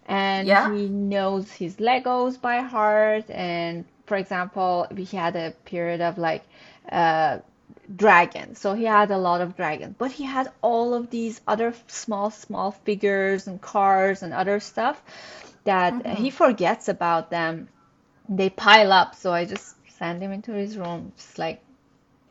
And 0.07 0.49
yeah. 0.49 0.75
he 0.75 0.89
knows 0.89 1.53
his 1.53 1.77
Legos 1.77 2.41
by 2.41 2.63
heart. 2.63 3.31
And 3.31 3.85
for 4.07 4.17
example, 4.17 4.89
we 4.91 5.05
had 5.05 5.37
a 5.37 5.53
period 5.65 6.01
of 6.01 6.19
like 6.19 6.43
uh 6.91 7.39
dragon. 7.95 8.55
So 8.55 8.75
he 8.75 8.85
had 8.85 9.11
a 9.11 9.19
lot 9.19 9.41
of 9.41 9.57
dragons, 9.57 9.95
but 9.99 10.11
he 10.13 10.25
had 10.25 10.51
all 10.63 10.95
of 10.95 11.11
these 11.11 11.41
other 11.47 11.75
small, 11.87 12.31
small 12.31 12.73
figures 12.73 13.47
and 13.47 13.61
cars 13.61 14.23
and 14.23 14.33
other 14.33 14.61
stuff 14.61 15.03
that 15.65 15.95
mm-hmm. 15.95 16.23
he 16.23 16.31
forgets 16.31 16.89
about 16.89 17.31
them. 17.31 17.69
They 18.29 18.51
pile 18.51 18.93
up. 18.93 19.15
So 19.15 19.33
I 19.33 19.45
just 19.45 19.77
send 19.99 20.23
him 20.23 20.33
into 20.33 20.53
his 20.53 20.77
room, 20.77 21.13
just 21.17 21.39
like, 21.39 21.63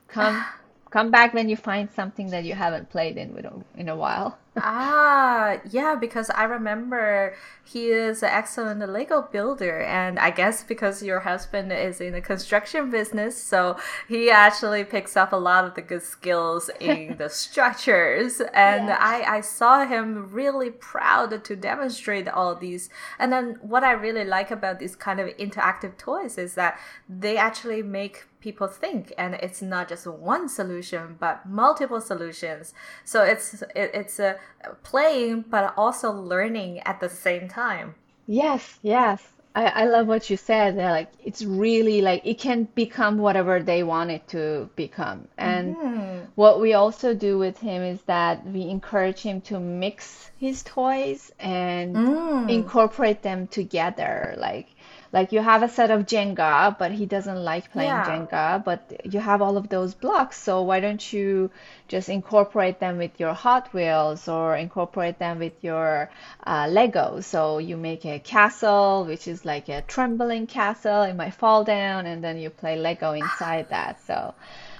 come, 0.07 0.43
come 0.93 1.09
back 1.09 1.33
when 1.33 1.49
you 1.49 1.57
find 1.57 1.91
something 1.91 2.27
that 2.29 2.43
you 2.43 2.53
haven't 2.53 2.87
played 2.91 3.17
in 3.17 3.33
with 3.33 3.47
in 3.75 3.89
a 3.89 3.95
while 3.95 4.37
ah, 4.57 5.57
yeah, 5.71 5.95
because 5.95 6.29
I 6.29 6.43
remember 6.43 7.33
he 7.63 7.87
is 7.87 8.21
an 8.21 8.29
excellent 8.29 8.87
Lego 8.87 9.27
builder, 9.31 9.81
and 9.81 10.19
I 10.19 10.29
guess 10.29 10.63
because 10.63 11.01
your 11.01 11.21
husband 11.21 11.71
is 11.71 11.99
in 11.99 12.13
the 12.13 12.21
construction 12.21 12.91
business, 12.91 13.35
so 13.35 13.77
he 14.07 14.29
actually 14.29 14.83
picks 14.83 15.17
up 15.17 15.33
a 15.33 15.37
lot 15.37 15.65
of 15.65 15.73
the 15.73 15.81
good 15.81 16.03
skills 16.03 16.69
in 16.79 17.17
the 17.21 17.29
structures. 17.29 18.41
And 18.53 18.89
yeah. 18.89 18.97
I, 18.99 19.37
I 19.37 19.41
saw 19.41 19.87
him 19.87 20.29
really 20.31 20.69
proud 20.69 21.43
to 21.43 21.55
demonstrate 21.55 22.27
all 22.27 22.53
these. 22.53 22.89
And 23.17 23.33
then 23.33 23.57
what 23.61 23.83
I 23.83 23.93
really 23.93 24.25
like 24.25 24.51
about 24.51 24.77
these 24.77 24.95
kind 24.95 25.19
of 25.19 25.35
interactive 25.37 25.97
toys 25.97 26.37
is 26.37 26.53
that 26.53 26.79
they 27.09 27.37
actually 27.37 27.81
make 27.81 28.27
people 28.43 28.67
think 28.67 29.13
and 29.17 29.35
it's 29.35 29.61
not 29.61 29.87
just 29.87 30.05
one 30.05 30.49
solution 30.49 31.15
but 31.17 31.45
multiple 31.47 32.01
solutions 32.01 32.73
so 33.05 33.23
it's 33.23 33.61
it, 33.73 33.89
it's 33.93 34.19
a 34.19 34.35
playing 34.83 35.45
but 35.49 35.73
also 35.77 36.11
learning 36.11 36.79
at 36.81 36.99
the 36.99 37.07
same 37.07 37.47
time 37.47 37.95
yes 38.27 38.79
yes 38.81 39.29
I, 39.55 39.65
I 39.65 39.85
love 39.85 40.07
what 40.07 40.29
you 40.29 40.35
said 40.35 40.77
They're 40.77 40.91
like 40.91 41.11
it's 41.23 41.43
really 41.43 42.01
like 42.01 42.21
it 42.25 42.37
can 42.37 42.67
become 42.75 43.17
whatever 43.17 43.61
they 43.61 43.83
want 43.83 44.11
it 44.11 44.27
to 44.29 44.69
become 44.75 45.27
and 45.37 45.75
mm-hmm. 45.75 46.25
what 46.35 46.59
we 46.59 46.73
also 46.73 47.13
do 47.13 47.37
with 47.37 47.57
him 47.59 47.81
is 47.81 48.01
that 48.03 48.45
we 48.45 48.63
encourage 48.63 49.21
him 49.21 49.39
to 49.41 49.59
mix 49.59 50.31
his 50.37 50.63
toys 50.63 51.31
and 51.39 51.95
mm. 51.95 52.49
incorporate 52.49 53.21
them 53.21 53.47
together 53.47 54.35
like 54.37 54.67
like 55.13 55.31
you 55.31 55.41
have 55.41 55.61
a 55.61 55.69
set 55.69 55.91
of 55.91 56.07
Jenga, 56.07 56.75
but 56.77 56.91
he 56.91 57.05
doesn't 57.05 57.43
like 57.43 57.71
playing 57.71 57.89
yeah. 57.89 58.05
Jenga, 58.05 58.63
but 58.63 59.01
you 59.05 59.19
have 59.19 59.43
all 59.43 59.57
of 59.57 59.69
those 59.69 59.93
blocks. 59.93 60.41
So 60.41 60.63
why 60.63 60.79
don't 60.79 61.13
you 61.13 61.51
just 61.87 62.09
incorporate 62.09 62.79
them 62.79 62.97
with 62.97 63.19
your 63.19 63.33
Hot 63.33 63.71
Wheels 63.73 64.27
or 64.27 64.55
incorporate 64.55 65.19
them 65.19 65.37
with 65.37 65.53
your 65.61 66.09
uh, 66.45 66.67
Lego? 66.67 67.21
So 67.21 67.59
you 67.59 67.77
make 67.77 68.05
a 68.05 68.17
castle, 68.17 69.05
which 69.05 69.27
is 69.27 69.45
like 69.45 69.69
a 69.69 69.83
trembling 69.83 70.47
castle. 70.47 71.03
It 71.03 71.15
might 71.15 71.35
fall 71.35 71.63
down, 71.63 72.07
and 72.07 72.23
then 72.23 72.39
you 72.39 72.49
play 72.49 72.75
Lego 72.75 73.13
inside 73.13 73.69
that. 73.69 74.03
So 74.07 74.33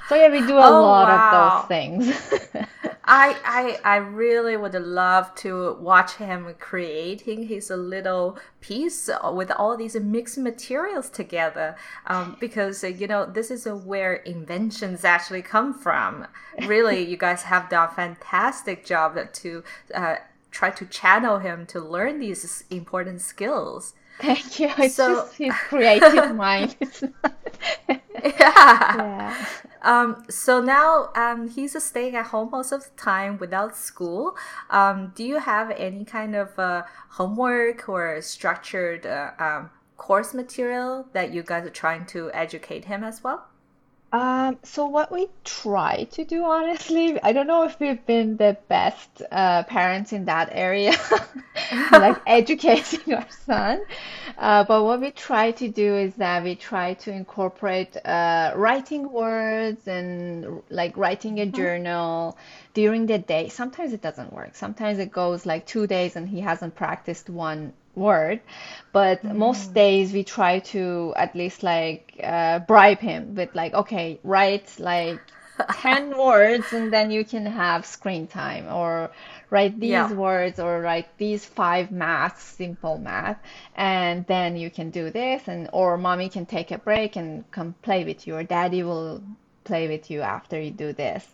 so 0.09 0.15
yeah, 0.15 0.29
we 0.29 0.39
do 0.39 0.57
a 0.57 0.67
oh, 0.67 0.81
lot 0.81 1.07
wow. 1.07 1.19
of 1.21 1.61
those 1.61 1.67
things. 1.67 2.33
I, 3.05 3.35
I 3.83 3.95
I 3.95 3.95
really 3.97 4.55
would 4.55 4.73
love 4.75 5.35
to 5.35 5.73
watch 5.73 6.13
him 6.13 6.55
creating 6.57 7.47
his 7.47 7.69
little 7.69 8.37
piece 8.61 9.09
with 9.33 9.51
all 9.51 9.75
these 9.75 9.95
mixed 9.95 10.37
materials 10.37 11.09
together, 11.09 11.75
um, 12.07 12.37
because 12.39 12.81
uh, 12.83 12.87
you 12.87 13.07
know 13.07 13.25
this 13.25 13.51
is 13.51 13.65
where 13.65 14.13
inventions 14.13 15.03
actually 15.03 15.41
come 15.41 15.73
from. 15.73 16.27
Really, 16.65 17.03
you 17.03 17.17
guys 17.17 17.43
have 17.43 17.69
done 17.69 17.89
a 17.89 17.91
fantastic 17.91 18.85
job 18.85 19.17
to 19.33 19.63
uh, 19.93 20.15
try 20.51 20.69
to 20.69 20.85
channel 20.85 21.39
him 21.39 21.65
to 21.65 21.81
learn 21.81 22.19
these 22.19 22.63
important 22.69 23.19
skills. 23.21 23.93
Thank 24.19 24.59
you. 24.59 24.69
It's 24.77 24.95
so, 24.95 25.15
just 25.15 25.37
his 25.37 25.53
creative 25.67 26.35
mind. 26.45 26.75
yeah. 27.89 27.99
yeah. 28.23 29.45
Um, 29.81 30.23
so 30.29 30.61
now 30.61 31.09
um, 31.15 31.49
he's 31.49 31.81
staying 31.83 32.15
at 32.15 32.27
home 32.27 32.49
most 32.51 32.71
of 32.71 32.83
the 32.83 32.89
time 32.95 33.37
without 33.37 33.75
school. 33.75 34.37
Um, 34.69 35.11
do 35.15 35.23
you 35.25 35.39
have 35.39 35.71
any 35.71 36.05
kind 36.05 36.35
of 36.35 36.57
uh, 36.57 36.83
homework 37.09 37.89
or 37.89 38.21
structured 38.21 39.05
uh, 39.05 39.31
um, 39.39 39.69
course 39.97 40.33
material 40.33 41.07
that 41.13 41.33
you 41.33 41.43
guys 41.43 41.65
are 41.65 41.69
trying 41.69 42.05
to 42.07 42.31
educate 42.33 42.85
him 42.85 43.03
as 43.03 43.23
well? 43.23 43.45
Um, 44.13 44.59
so 44.61 44.85
what 44.85 45.11
we 45.11 45.27
try 45.43 46.03
to 46.11 46.23
do, 46.23 46.43
honestly, 46.45 47.19
I 47.23 47.33
don't 47.33 47.47
know 47.47 47.63
if 47.63 47.79
we've 47.79 48.05
been 48.05 48.37
the 48.37 48.55
best 48.67 49.23
uh, 49.31 49.63
parents 49.63 50.13
in 50.13 50.25
that 50.25 50.49
area, 50.51 50.93
like 51.91 52.21
educating 52.27 53.15
our 53.15 53.25
son. 53.47 53.81
Uh, 54.37 54.65
but 54.65 54.83
what 54.83 55.01
we 55.01 55.09
try 55.09 55.49
to 55.53 55.67
do 55.67 55.95
is 55.95 56.13
that 56.15 56.43
we 56.43 56.53
try 56.53 56.93
to 56.93 57.11
incorporate 57.11 57.97
uh, 58.05 58.51
writing 58.55 59.11
words 59.11 59.87
and 59.87 60.61
like 60.69 60.95
writing 60.95 61.39
a 61.39 61.47
mm-hmm. 61.47 61.57
journal 61.57 62.37
during 62.75 63.07
the 63.07 63.17
day. 63.17 63.49
Sometimes 63.49 63.93
it 63.93 64.01
doesn't 64.03 64.31
work. 64.31 64.53
Sometimes 64.53 64.99
it 64.99 65.11
goes 65.11 65.43
like 65.43 65.65
two 65.65 65.87
days 65.87 66.15
and 66.15 66.29
he 66.29 66.39
hasn't 66.39 66.75
practiced 66.75 67.31
one 67.31 67.73
word 67.95 68.39
but 68.91 69.23
mm. 69.23 69.35
most 69.35 69.73
days 69.73 70.13
we 70.13 70.23
try 70.23 70.59
to 70.59 71.13
at 71.15 71.35
least 71.35 71.63
like 71.63 72.19
uh, 72.23 72.59
bribe 72.59 72.99
him 72.99 73.35
with 73.35 73.53
like 73.53 73.73
okay 73.73 74.19
write 74.23 74.73
like 74.79 75.19
10 75.71 76.17
words 76.17 76.73
and 76.73 76.91
then 76.91 77.11
you 77.11 77.23
can 77.23 77.45
have 77.45 77.85
screen 77.85 78.25
time 78.25 78.67
or 78.73 79.11
write 79.51 79.79
these 79.79 79.91
yeah. 79.91 80.11
words 80.11 80.59
or 80.59 80.81
write 80.81 81.15
these 81.17 81.45
five 81.45 81.91
math 81.91 82.41
simple 82.41 82.97
math 82.97 83.37
and 83.75 84.25
then 84.25 84.55
you 84.55 84.71
can 84.71 84.89
do 84.89 85.11
this 85.11 85.47
and 85.47 85.69
or 85.71 85.97
mommy 85.97 86.27
can 86.27 86.45
take 86.45 86.71
a 86.71 86.77
break 86.79 87.15
and 87.15 87.49
come 87.51 87.75
play 87.83 88.03
with 88.03 88.25
you 88.25 88.35
or 88.35 88.43
daddy 88.43 88.81
will 88.81 89.21
play 89.63 89.87
with 89.87 90.09
you 90.09 90.21
after 90.21 90.59
you 90.59 90.71
do 90.71 90.91
this 90.91 91.25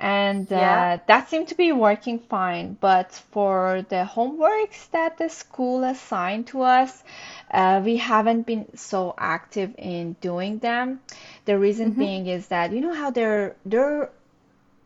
and 0.00 0.50
uh, 0.50 0.98
that 1.06 1.28
seemed 1.28 1.48
to 1.48 1.54
be 1.54 1.72
working 1.72 2.18
fine. 2.18 2.76
But 2.80 3.12
for 3.32 3.84
the 3.88 4.08
homeworks 4.10 4.90
that 4.92 5.18
the 5.18 5.28
school 5.28 5.84
assigned 5.84 6.46
to 6.48 6.62
us, 6.62 7.04
uh, 7.50 7.82
we 7.84 7.98
haven't 7.98 8.46
been 8.46 8.76
so 8.76 9.14
active 9.18 9.74
in 9.76 10.16
doing 10.22 10.58
them. 10.58 11.00
The 11.44 11.58
reason 11.58 11.90
mm-hmm. 11.90 12.00
being 12.00 12.26
is 12.26 12.48
that 12.48 12.72
you 12.72 12.80
know 12.80 12.94
how 12.94 13.10
they're 13.10 13.56
they're 13.66 14.10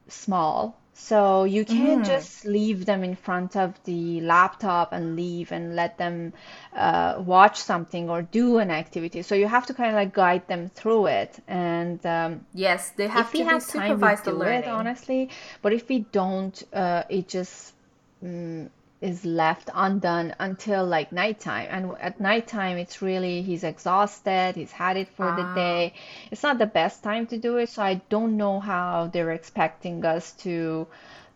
small 0.09 0.77
so 0.97 1.43
you 1.43 1.65
can't 1.65 2.03
mm. 2.03 2.07
just 2.07 2.45
leave 2.45 2.87
them 2.87 3.03
in 3.03 3.17
front 3.17 3.57
of 3.57 3.75
the 3.83 4.21
laptop 4.21 4.93
and 4.93 5.17
leave 5.17 5.51
and 5.51 5.75
let 5.75 5.99
them 5.99 6.33
uh, 6.73 7.17
watch 7.19 7.59
something 7.61 8.09
or 8.09 8.23
do 8.23 8.59
an 8.59 8.71
activity. 8.71 9.23
So 9.23 9.35
you 9.35 9.49
have 9.49 9.67
to 9.67 9.75
kind 9.75 9.91
of 9.91 9.97
like 9.97 10.15
guide 10.15 10.47
them 10.47 10.69
through 10.69 11.07
it. 11.07 11.41
And 11.49 12.05
um, 12.07 12.47
yes, 12.55 12.91
they 12.91 13.09
have 13.09 13.33
to 13.33 13.45
have 13.45 13.67
time, 13.67 14.01
we 14.01 14.17
do 14.25 14.43
it 14.43 14.69
honestly. 14.69 15.31
But 15.63 15.73
if 15.73 15.89
we 15.89 16.01
don't, 16.13 16.63
uh, 16.73 17.03
it 17.09 17.27
just 17.27 17.75
mm, 18.23 18.71
is 19.05 19.25
left 19.25 19.69
undone 19.75 20.35
until 20.39 20.85
like 20.87 21.13
nighttime. 21.13 21.69
And 21.71 21.93
at 22.01 22.21
nighttime, 22.21 22.79
it's 22.79 23.03
really 23.03 23.43
he's 23.43 23.63
exhausted, 23.63 24.57
he's 24.57 24.73
had 24.73 24.97
it 24.97 25.09
for 25.09 25.27
the 25.27 25.43
ah. 25.43 25.55
day. 25.55 25.95
It's 26.31 26.43
not 26.43 26.59
the 26.59 26.67
best 26.67 27.03
time 27.03 27.27
to 27.27 27.37
do 27.37 27.59
it, 27.59 27.69
so 27.69 27.83
I 27.83 28.01
don't 28.09 28.39
know 28.39 28.61
how 28.61 29.11
they're 29.13 29.33
expecting 29.33 30.05
us 30.07 30.33
to 30.45 30.87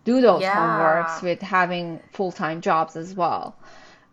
do 0.04 0.20
those 0.22 0.40
yeah. 0.40 0.56
homeworks 0.56 1.22
with 1.22 1.42
having 1.42 2.00
full 2.12 2.32
time 2.32 2.62
jobs 2.62 2.96
as 2.96 3.14
well. 3.14 3.54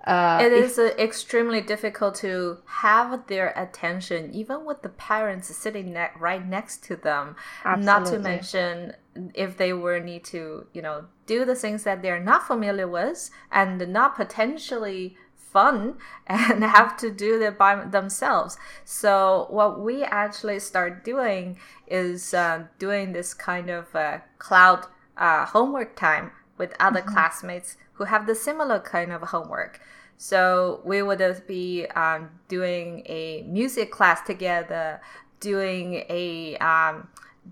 Uh, 0.06 0.40
it 0.42 0.54
is 0.54 0.78
if, 0.78 0.92
uh, 0.92 1.02
extremely 1.02 1.62
difficult 1.62 2.14
to 2.16 2.58
have 2.66 3.26
their 3.28 3.48
attention, 3.56 4.32
even 4.34 4.66
with 4.66 4.82
the 4.82 4.90
parents 4.90 5.56
sitting 5.56 5.94
ne- 5.94 6.12
right 6.20 6.46
next 6.46 6.84
to 6.84 6.96
them. 6.96 7.36
Absolutely. 7.64 7.86
Not 7.86 8.06
to 8.12 8.20
mention 8.20 8.94
if 9.34 9.58
they 9.58 9.74
were 9.74 10.00
need 10.00 10.24
to, 10.26 10.68
you 10.74 10.82
know, 10.82 11.06
do 11.26 11.46
the 11.46 11.56
things 11.56 11.84
that 11.84 12.02
they're 12.02 12.20
not 12.20 12.46
familiar 12.48 12.88
with 12.88 13.30
and 13.52 13.88
not 13.88 14.16
potentially 14.16 15.18
fun 15.56 15.96
and 16.28 16.64
have 16.64 16.98
to 16.98 17.10
do 17.10 17.42
it 17.42 17.58
by 17.58 17.76
themselves. 17.86 18.58
So 18.84 19.48
what 19.50 19.80
we 19.80 20.04
actually 20.04 20.60
start 20.60 21.06
doing 21.06 21.58
is 21.88 22.34
uh, 22.34 22.66
doing 22.78 23.14
this 23.14 23.34
kind 23.34 23.70
of 23.70 23.96
uh, 23.96 24.20
cloud 24.38 24.86
uh, 25.18 25.46
homework 25.46 25.96
time 25.96 26.32
with 26.58 26.74
other 26.80 27.02
mm-hmm. 27.02 27.14
classmates 27.14 27.78
who 27.94 28.04
have 28.04 28.28
the 28.28 28.36
similar 28.36 28.80
kind 28.80 29.14
of 29.14 29.22
homework. 29.22 29.80
So 30.18 30.82
we 30.84 31.02
would 31.02 31.22
be 31.48 31.86
um, 31.88 32.30
doing 32.48 33.04
a 33.06 33.44
music 33.44 33.92
class 33.92 34.22
together, 34.26 35.02
doing 35.40 36.06
a, 36.10 36.58
um, 36.58 37.08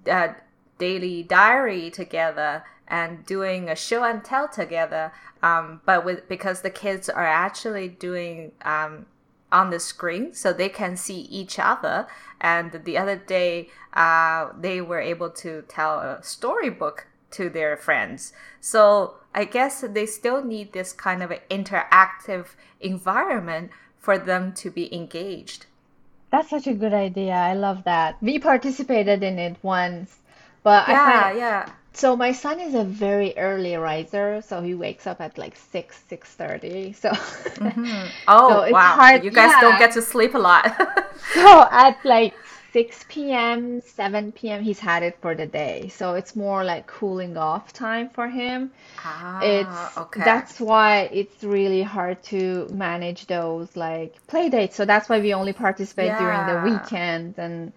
a 0.07 0.35
daily 0.77 1.23
diary 1.23 1.89
together, 1.89 2.63
and 2.87 3.25
doing 3.25 3.69
a 3.69 3.75
show 3.75 4.03
and 4.03 4.23
tell 4.23 4.47
together. 4.47 5.11
Um, 5.41 5.81
but 5.85 6.05
with 6.05 6.27
because 6.27 6.61
the 6.61 6.69
kids 6.69 7.09
are 7.09 7.25
actually 7.25 7.89
doing 7.89 8.51
um, 8.63 9.05
on 9.51 9.69
the 9.69 9.79
screen 9.79 10.33
so 10.33 10.51
they 10.51 10.69
can 10.69 10.97
see 10.97 11.21
each 11.21 11.59
other. 11.59 12.07
And 12.41 12.71
the 12.83 12.97
other 12.97 13.15
day, 13.15 13.69
uh, 13.93 14.49
they 14.59 14.81
were 14.81 14.99
able 14.99 15.29
to 15.29 15.63
tell 15.67 15.99
a 15.99 16.19
storybook 16.23 17.07
to 17.31 17.49
their 17.49 17.77
friends. 17.77 18.33
So 18.59 19.15
I 19.33 19.45
guess 19.45 19.81
they 19.81 20.05
still 20.05 20.43
need 20.43 20.73
this 20.73 20.91
kind 20.91 21.23
of 21.23 21.31
interactive 21.49 22.47
environment 22.81 23.71
for 23.97 24.17
them 24.17 24.53
to 24.53 24.69
be 24.69 24.93
engaged. 24.93 25.67
That's 26.31 26.49
such 26.49 26.67
a 26.67 26.73
good 26.73 26.93
idea. 26.93 27.33
I 27.33 27.53
love 27.53 27.83
that. 27.85 28.17
We 28.21 28.39
participated 28.39 29.21
in 29.23 29.37
it 29.37 29.55
once, 29.61 30.17
but 30.63 30.87
yeah, 30.87 31.05
I 31.05 31.21
find, 31.21 31.37
yeah. 31.37 31.69
So 31.95 32.15
my 32.15 32.31
son 32.31 32.59
is 32.59 32.73
a 32.73 32.83
very 32.83 33.37
early 33.37 33.75
riser, 33.75 34.41
so 34.41 34.61
he 34.61 34.73
wakes 34.73 35.05
up 35.05 35.21
at 35.21 35.37
like 35.37 35.55
six, 35.55 36.01
six 36.07 36.29
thirty. 36.33 36.93
So 36.93 37.09
mm-hmm. 37.11 38.07
oh 38.27 38.65
so 38.65 38.71
wow, 38.71 38.95
hard. 38.95 39.23
you 39.23 39.31
guys 39.31 39.51
yeah. 39.51 39.61
don't 39.61 39.79
get 39.79 39.91
to 39.93 40.01
sleep 40.01 40.33
a 40.33 40.39
lot. 40.39 40.65
so 41.33 41.67
at 41.69 41.97
like 42.03 42.33
6 42.73 43.05
p.m., 43.07 43.81
7 43.81 44.31
p.m., 44.31 44.63
he's 44.63 44.79
had 44.79 45.03
it 45.03 45.15
for 45.21 45.35
the 45.35 45.45
day. 45.45 45.89
So 45.89 46.15
it's 46.15 46.35
more 46.35 46.63
like 46.63 46.87
cooling 46.87 47.37
off 47.37 47.71
time 47.71 48.09
for 48.09 48.27
him. 48.27 48.71
Ah, 48.97 49.39
it's 49.43 49.97
okay. 49.97 50.23
that's 50.23 50.59
why 50.59 51.01
it's 51.13 51.43
really 51.43 51.83
hard 51.83 52.23
to 52.23 52.67
manage 52.71 53.27
those 53.27 53.77
like 53.77 54.15
play 54.25 54.49
dates. 54.49 54.75
So 54.75 54.85
that's 54.85 55.07
why 55.07 55.19
we 55.19 55.35
only 55.35 55.53
participate 55.53 56.07
yeah. 56.07 56.17
during 56.19 56.43
the 56.49 56.71
weekend 56.71 57.35
and 57.37 57.73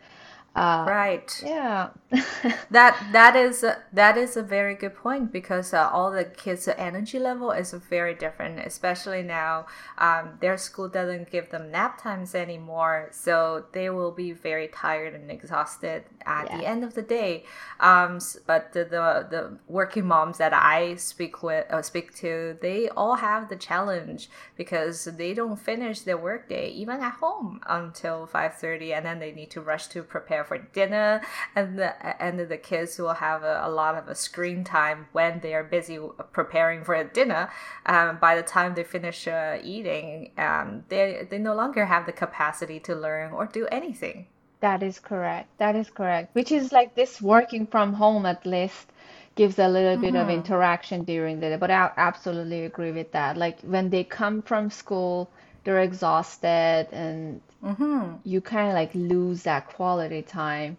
uh, 0.57 0.87
right. 0.89 1.43
Yeah. 1.45 1.91
that 2.71 2.97
that 3.13 3.37
is 3.37 3.63
a, 3.63 3.83
that 3.93 4.17
is 4.17 4.39
a 4.39 4.43
very 4.43 4.75
good 4.75 4.95
point 4.95 5.31
because 5.31 5.75
uh, 5.75 5.91
all 5.93 6.11
the 6.11 6.25
kids' 6.25 6.67
energy 6.79 7.19
level 7.19 7.51
is 7.51 7.73
very 7.73 8.15
different, 8.15 8.61
especially 8.61 9.23
now. 9.23 9.67
Um, 9.99 10.39
their 10.41 10.57
school 10.57 10.89
doesn't 10.89 11.31
give 11.31 11.51
them 11.51 11.71
nap 11.71 12.01
times 12.01 12.35
anymore, 12.35 13.11
so 13.13 13.67
they 13.73 13.91
will 13.91 14.13
be 14.13 14.33
very 14.33 14.69
tired 14.69 15.13
and 15.15 15.31
exhausted 15.31 16.05
at 16.25 16.47
yeah. 16.47 16.57
the 16.57 16.67
end 16.67 16.85
of 16.85 16.95
the 16.95 17.03
day. 17.03 17.45
Um, 17.81 18.19
but 18.47 18.73
the, 18.73 18.85
the, 18.85 19.27
the 19.29 19.59
working 19.69 20.07
moms 20.07 20.39
that 20.39 20.55
I 20.55 20.95
speak 20.95 21.43
with 21.43 21.71
uh, 21.71 21.83
speak 21.83 22.15
to, 22.17 22.57
they 22.63 22.89
all 22.91 23.17
have 23.17 23.51
the 23.51 23.57
challenge 23.57 24.31
because 24.57 25.05
they 25.05 25.35
don't 25.35 25.57
finish 25.57 26.01
their 26.01 26.17
workday 26.17 26.71
even 26.71 27.03
at 27.03 27.15
home 27.15 27.61
until 27.69 28.27
five 28.27 28.55
thirty, 28.55 28.95
and 28.95 29.05
then 29.05 29.19
they 29.19 29.33
need 29.33 29.51
to 29.51 29.61
rush 29.61 29.89
to 29.89 30.03
prepare 30.03 30.46
for 30.47 30.59
dinner, 30.59 31.21
and 31.55 31.79
the 31.79 32.23
and 32.23 32.39
the 32.39 32.57
kids 32.57 32.99
will 32.99 33.15
have 33.15 33.43
a, 33.43 33.61
a 33.65 33.71
lot 33.71 33.97
of 33.97 34.09
a 34.09 34.15
screen 34.15 34.65
time 34.65 35.07
when 35.13 35.41
they 35.41 35.55
are 35.55 35.65
busy 35.65 35.99
preparing 36.33 36.85
for 36.85 36.95
a 36.95 37.05
dinner. 37.05 37.51
Um, 37.87 38.19
by 38.19 38.37
the 38.37 38.43
time 38.43 38.75
they 38.75 38.85
finish 38.85 39.27
uh, 39.29 39.59
eating, 39.63 40.33
um, 40.39 40.85
they 40.89 41.27
they 41.31 41.39
no 41.39 41.55
longer 41.55 41.87
have 41.87 42.07
the 42.07 42.13
capacity 42.13 42.81
to 42.81 42.95
learn 42.95 43.33
or 43.33 43.47
do 43.47 43.67
anything. 43.67 44.27
That 44.61 44.83
is 44.83 44.99
correct. 44.99 45.49
That 45.59 45.77
is 45.77 45.91
correct. 45.91 46.35
Which 46.35 46.51
is 46.51 46.73
like 46.73 46.95
this 46.95 47.21
working 47.21 47.67
from 47.67 47.93
home 47.93 48.25
at 48.25 48.47
least 48.47 48.87
gives 49.35 49.59
a 49.59 49.69
little 49.69 49.99
bit 49.99 50.17
of 50.17 50.29
mm-hmm. 50.29 50.39
interaction 50.39 51.05
during 51.05 51.41
the 51.41 51.51
day. 51.51 51.57
But 51.57 51.71
I 51.71 51.91
absolutely 51.97 52.65
agree 52.65 52.93
with 52.93 53.13
that. 53.13 53.37
Like 53.37 53.61
when 53.61 53.91
they 53.91 54.03
come 54.03 54.43
from 54.43 54.71
school, 54.71 55.31
they're 55.65 55.81
exhausted 55.81 56.89
and 56.91 57.41
mm-hmm. 57.63 58.17
you 58.25 58.41
kind 58.41 58.69
of 58.69 58.75
like 58.75 58.95
lose 58.95 59.43
that 59.45 59.69
quality 59.69 60.23
time. 60.23 60.77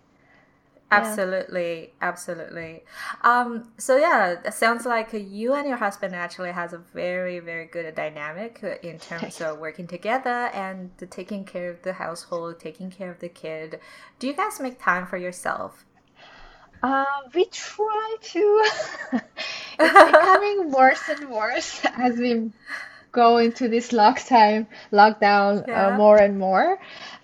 Absolutely, 0.89 1.81
yeah. 1.81 1.87
absolutely. 2.01 2.83
Um, 3.21 3.69
so 3.77 3.97
yeah, 3.97 4.35
it 4.45 4.53
sounds 4.53 4.85
like 4.85 5.11
you 5.11 5.53
and 5.53 5.67
your 5.67 5.75
husband 5.75 6.15
actually 6.15 6.51
has 6.51 6.71
a 6.71 6.77
very, 6.77 7.39
very 7.39 7.65
good 7.65 7.93
dynamic 7.93 8.63
in 8.83 8.97
terms 8.97 9.41
of 9.41 9.59
working 9.59 9.85
together 9.85 10.49
and 10.53 10.91
taking 11.09 11.43
care 11.43 11.69
of 11.69 11.81
the 11.81 11.91
household, 11.91 12.59
taking 12.59 12.89
care 12.89 13.11
of 13.11 13.19
the 13.19 13.27
kid. 13.27 13.81
Do 14.19 14.27
you 14.27 14.33
guys 14.33 14.61
make 14.61 14.81
time 14.81 15.05
for 15.05 15.17
yourself? 15.17 15.85
Uh, 16.81 17.05
we 17.33 17.45
try 17.45 18.15
to. 18.21 18.63
it's 19.79 20.11
becoming 20.11 20.71
worse 20.71 21.01
and 21.09 21.29
worse 21.29 21.81
as 21.97 22.17
we 22.17 22.51
go 23.11 23.37
into 23.37 23.67
this 23.67 23.91
lockdown, 23.91 24.67
lockdown 24.91 25.61
uh, 25.61 25.65
yeah. 25.67 25.87
uh, 25.87 25.97
more 25.97 26.17
and 26.17 26.37
more. 26.39 26.79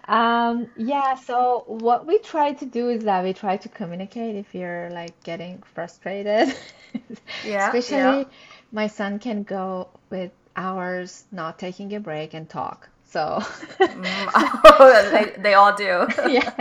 Um, 0.07 0.67
yeah, 0.75 1.15
so 1.15 1.63
what 1.67 2.05
we 2.05 2.17
try 2.19 2.53
to 2.53 2.65
do 2.65 2.89
is 2.89 3.03
that 3.05 3.23
we 3.23 3.33
try 3.33 3.57
to 3.57 3.69
communicate 3.69 4.35
if 4.35 4.53
you're 4.53 4.89
like 4.91 5.21
getting 5.23 5.63
frustrated. 5.73 6.53
yeah, 7.45 7.67
Especially 7.67 8.19
yeah. 8.19 8.23
my 8.71 8.87
son 8.87 9.19
can 9.19 9.43
go 9.43 9.89
with 10.09 10.31
hours 10.55 11.23
not 11.31 11.57
taking 11.57 11.93
a 11.95 11.99
break 11.99 12.33
and 12.33 12.49
talk. 12.49 12.89
So 13.13 13.43
mm, 13.79 14.31
oh, 14.33 15.09
they, 15.35 15.39
they 15.39 15.53
all 15.53 15.75
do. 15.75 16.07
yeah. 16.27 16.51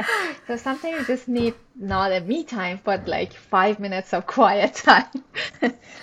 So 0.46 0.58
sometimes 0.58 1.00
you 1.00 1.06
just 1.06 1.26
need 1.26 1.54
not 1.74 2.12
a 2.12 2.20
me 2.20 2.44
time, 2.44 2.78
but 2.84 3.08
like 3.08 3.32
five 3.32 3.80
minutes 3.80 4.12
of 4.12 4.26
quiet 4.26 4.74
time, 4.74 5.06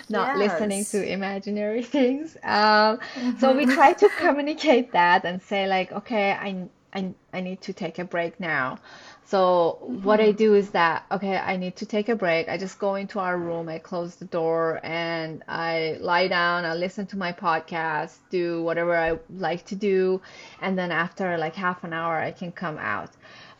not 0.08 0.36
yes. 0.36 0.38
listening 0.38 0.84
to 0.86 1.08
imaginary 1.08 1.84
things. 1.84 2.36
Um, 2.42 2.98
mm-hmm. 2.98 3.38
So 3.38 3.54
we 3.54 3.62
mm-hmm. 3.62 3.74
try 3.74 3.92
to 3.92 4.08
communicate 4.18 4.90
that 4.90 5.24
and 5.24 5.40
say 5.40 5.68
like, 5.68 5.92
okay, 5.92 6.32
I, 6.32 6.66
I, 6.92 7.14
I 7.32 7.40
need 7.42 7.60
to 7.62 7.72
take 7.72 8.00
a 8.00 8.04
break 8.04 8.40
now. 8.40 8.78
So 9.26 9.78
mm-hmm. 9.82 10.02
what 10.02 10.20
I 10.20 10.32
do 10.32 10.54
is 10.54 10.70
that 10.70 11.04
okay, 11.10 11.36
I 11.36 11.56
need 11.56 11.76
to 11.76 11.86
take 11.86 12.08
a 12.08 12.16
break. 12.16 12.48
I 12.48 12.58
just 12.58 12.78
go 12.78 12.96
into 12.96 13.18
our 13.20 13.38
room, 13.38 13.68
I 13.68 13.78
close 13.78 14.16
the 14.16 14.24
door, 14.24 14.80
and 14.82 15.42
I 15.46 15.98
lie 16.00 16.28
down. 16.28 16.64
I 16.64 16.74
listen 16.74 17.06
to 17.06 17.16
my 17.16 17.32
podcast, 17.32 18.16
do 18.30 18.62
whatever 18.62 18.96
I 18.96 19.18
like 19.30 19.66
to 19.66 19.76
do, 19.76 20.20
and 20.60 20.76
then 20.78 20.90
after 20.90 21.38
like 21.38 21.54
half 21.54 21.84
an 21.84 21.92
hour, 21.92 22.16
I 22.16 22.32
can 22.32 22.52
come 22.52 22.78
out. 22.78 23.10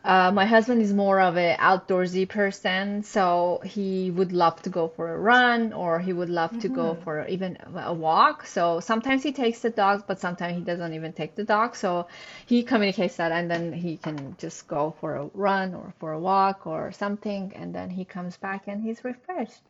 Uh, 0.03 0.33
my 0.33 0.47
husband 0.47 0.81
is 0.81 0.95
more 0.95 1.21
of 1.21 1.37
an 1.37 1.59
outdoorsy 1.59 2.27
person, 2.27 3.03
so 3.03 3.61
he 3.65 4.11
would 4.11 4.33
love 4.33 4.61
to 4.63 4.71
go 4.71 4.89
for 4.89 5.15
a 5.15 5.19
run 5.19 5.75
or 5.75 5.99
he 6.01 6.15
would 6.15 6.31
love 6.31 6.51
mm-hmm. 6.51 6.61
to 6.61 6.69
go 6.69 6.95
mm-hmm. 6.95 7.03
for 7.03 7.27
even 7.27 7.59
a 7.77 7.93
walk. 7.93 8.47
So 8.47 8.81
sometimes 8.81 9.23
he 9.23 9.33
takes 9.33 9.61
the 9.61 9.69
dogs, 9.69 10.03
but 10.07 10.19
sometimes 10.19 10.57
he 10.57 10.63
doesn't 10.63 10.95
even 10.95 11.13
take 11.13 11.35
the 11.35 11.45
dog. 11.45 11.77
So 11.77 12.07
he 12.47 12.63
communicates 12.63 13.17
that 13.17 13.31
and 13.31 13.51
then 13.51 13.75
he 13.75 13.99
can 13.99 14.37
just 14.39 14.67
go 14.67 14.95
for 15.01 15.17
a 15.17 15.27
run 15.35 15.75
or 15.75 15.93
for 16.01 16.13
a 16.13 16.19
walk 16.19 16.67
or 16.67 16.93
something, 16.93 17.53
and 17.55 17.75
then 17.75 17.91
he 17.91 18.07
comes 18.07 18.39
back 18.39 18.69
and 18.69 18.83
he's 18.83 19.05
refreshed. 19.05 19.61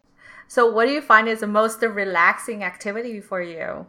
So, 0.46 0.70
what 0.70 0.86
do 0.86 0.92
you 0.92 1.00
find 1.00 1.28
is 1.28 1.40
the 1.40 1.46
most 1.48 1.82
relaxing 1.82 2.62
activity 2.62 3.20
for 3.20 3.42
you? 3.42 3.86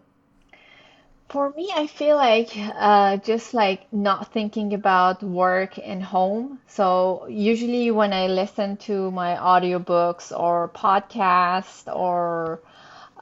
For 1.32 1.50
me, 1.52 1.72
I 1.74 1.88
feel 1.88 2.18
like 2.18 2.50
uh, 2.58 3.16
just 3.16 3.54
like 3.54 3.92
not 3.94 4.34
thinking 4.34 4.74
about 4.74 5.24
work 5.24 5.80
and 5.80 6.04
home. 6.04 6.60
So 6.68 7.26
usually 7.30 7.90
when 7.90 8.12
I 8.12 8.28
listen 8.28 8.76
to 8.88 9.12
my 9.12 9.38
audiobooks 9.38 10.38
or 10.38 10.68
podcast 10.76 11.88
or 11.88 12.60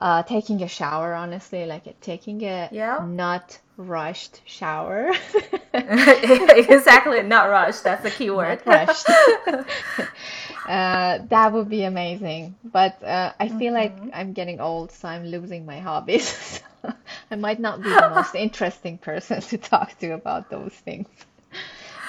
uh, 0.01 0.23
taking 0.23 0.63
a 0.63 0.67
shower, 0.67 1.13
honestly, 1.13 1.67
like 1.67 2.01
taking 2.01 2.41
a 2.43 2.69
yeah. 2.71 3.05
not 3.05 3.59
rushed 3.77 4.41
shower. 4.45 5.11
exactly, 5.73 7.21
not 7.21 7.49
rushed. 7.51 7.83
That's 7.83 8.01
the 8.01 8.09
key 8.09 8.31
word. 8.31 8.65
Not 8.65 8.87
rushed. 8.87 9.09
uh, 10.67 11.19
that 11.29 11.53
would 11.53 11.69
be 11.69 11.83
amazing. 11.83 12.55
But 12.63 13.03
uh, 13.03 13.33
I 13.39 13.49
feel 13.49 13.73
mm-hmm. 13.73 14.05
like 14.05 14.15
I'm 14.15 14.33
getting 14.33 14.59
old, 14.59 14.91
so 14.93 15.07
I'm 15.07 15.27
losing 15.27 15.67
my 15.67 15.79
hobbies. 15.79 16.61
I 17.31 17.35
might 17.35 17.59
not 17.59 17.81
be 17.81 17.89
the 17.89 18.11
most 18.13 18.35
interesting 18.47 18.97
person 18.97 19.41
to 19.41 19.57
talk 19.57 19.97
to 19.99 20.11
about 20.11 20.49
those 20.49 20.73
things. 20.73 21.07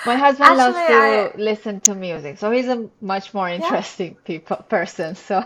My 0.06 0.16
husband 0.16 0.58
Actually, 0.58 0.72
loves 0.72 0.76
to 0.76 0.94
I... 0.94 1.32
listen 1.36 1.80
to 1.80 1.94
music, 1.94 2.38
so 2.38 2.50
he's 2.50 2.68
a 2.68 2.88
much 3.00 3.34
more 3.34 3.48
interesting 3.48 4.12
yeah. 4.12 4.24
people 4.24 4.56
person. 4.56 5.14
So. 5.14 5.44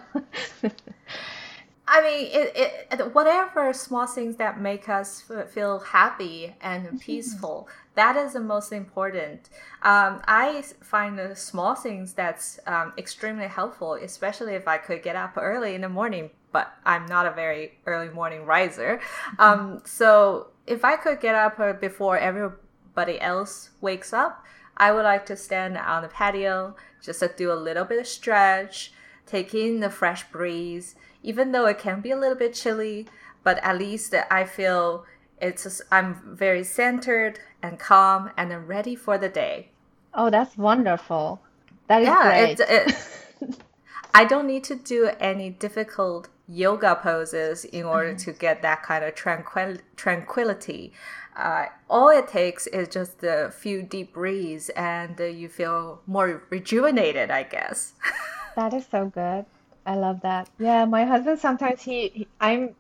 I 1.87 2.01
mean, 2.01 2.31
it, 2.33 2.87
it, 2.93 3.15
whatever 3.15 3.73
small 3.75 4.07
things 4.07 4.37
that 4.37 4.59
make 4.61 4.89
us 4.89 5.23
feel 5.51 5.81
happy 5.81 6.55
and 6.63 6.87
mm-hmm. 6.87 6.97
peaceful, 6.97 7.69
that 7.95 8.17
is 8.17 8.33
the 8.33 8.41
most 8.41 8.73
important. 8.73 9.51
Um, 9.83 10.23
I 10.27 10.63
find 10.81 11.19
the 11.19 11.37
small 11.37 11.75
things 11.75 12.15
that's 12.15 12.59
um, 12.67 12.95
extremely 12.97 13.49
helpful, 13.49 13.95
especially 13.95 14.55
if 14.55 14.67
I 14.67 14.79
could 14.79 15.03
get 15.03 15.15
up 15.15 15.35
early 15.37 15.75
in 15.75 15.83
the 15.83 15.89
morning 15.91 16.31
but 16.55 16.73
I'm 16.87 17.05
not 17.07 17.27
a 17.27 17.33
very 17.33 17.73
early 17.85 18.09
morning 18.11 18.47
riser. 18.47 19.01
Um, 19.41 19.83
so 19.85 20.53
if 20.69 20.85
I 20.85 20.95
could 20.95 21.21
get 21.21 21.35
up 21.35 21.59
before 21.81 22.17
everybody 22.17 23.21
else 23.21 23.71
wakes 23.81 24.13
up, 24.13 24.45
I 24.77 24.93
would 24.93 25.03
like 25.03 25.27
to 25.27 25.37
stand 25.37 25.77
on 25.77 26.03
the 26.03 26.09
patio 26.09 26.77
just 27.03 27.19
to 27.19 27.31
do 27.37 27.51
a 27.53 27.55
little 27.55 27.85
bit 27.85 27.99
of 27.99 28.07
stretch, 28.07 28.93
take 29.27 29.53
in 29.53 29.81
the 29.81 29.91
fresh 29.91 30.23
breeze, 30.31 30.95
even 31.25 31.51
though 31.51 31.67
it 31.67 31.81
can 31.81 32.01
be 32.01 32.13
a 32.13 32.17
little 32.17 32.37
bit 32.37 32.55
chilly, 32.55 33.09
but 33.43 33.59
at 33.65 33.77
least 33.77 34.15
I 34.31 34.45
feel 34.45 35.05
it's 35.41 35.83
I'm 35.91 36.37
very 36.37 36.63
centered 36.63 37.41
and 37.65 37.81
calm 37.81 38.31
and 38.37 38.53
I'm 38.53 38.69
ready 38.69 38.95
for 38.95 39.19
the 39.19 39.29
day. 39.29 39.71
Oh, 40.15 40.31
that's 40.31 40.57
wonderful. 40.57 41.41
That 41.89 42.03
is 42.03 42.09
yeah, 42.09 42.23
great. 42.23 42.61
It, 42.61 42.97
it, 43.41 43.59
I 44.15 44.25
don't 44.25 44.47
need 44.47 44.63
to 44.65 44.77
do 44.77 45.11
any 45.19 45.51
difficult 45.51 46.29
yoga 46.49 46.95
poses 46.97 47.65
in 47.65 47.85
order 47.85 48.11
mm-hmm. 48.11 48.31
to 48.31 48.33
get 48.33 48.63
that 48.63 48.83
kind 48.83 49.05
of 49.05 49.15
tranquil- 49.15 49.81
tranquility. 49.97 50.93
Uh, 51.37 51.67
all 51.91 52.09
it 52.11 52.29
takes 52.29 52.67
is 52.69 52.89
just 52.89 53.23
a 53.25 53.51
few 53.51 53.83
deep 53.83 54.15
breaths 54.15 54.69
and 54.71 55.21
uh, 55.21 55.25
you 55.25 55.49
feel 55.49 56.01
more 56.07 56.45
rejuvenated, 56.51 57.31
I 57.31 57.43
guess. 57.43 57.95
that 58.57 58.73
is 58.73 58.87
so 58.87 59.07
good. 59.07 59.47
I 59.87 59.97
love 59.97 60.21
that. 60.23 60.49
Yeah, 60.59 60.85
my 60.85 61.05
husband 61.05 61.39
sometimes 61.39 61.83
he, 61.83 62.09
he 62.09 62.29
I'm 62.41 62.75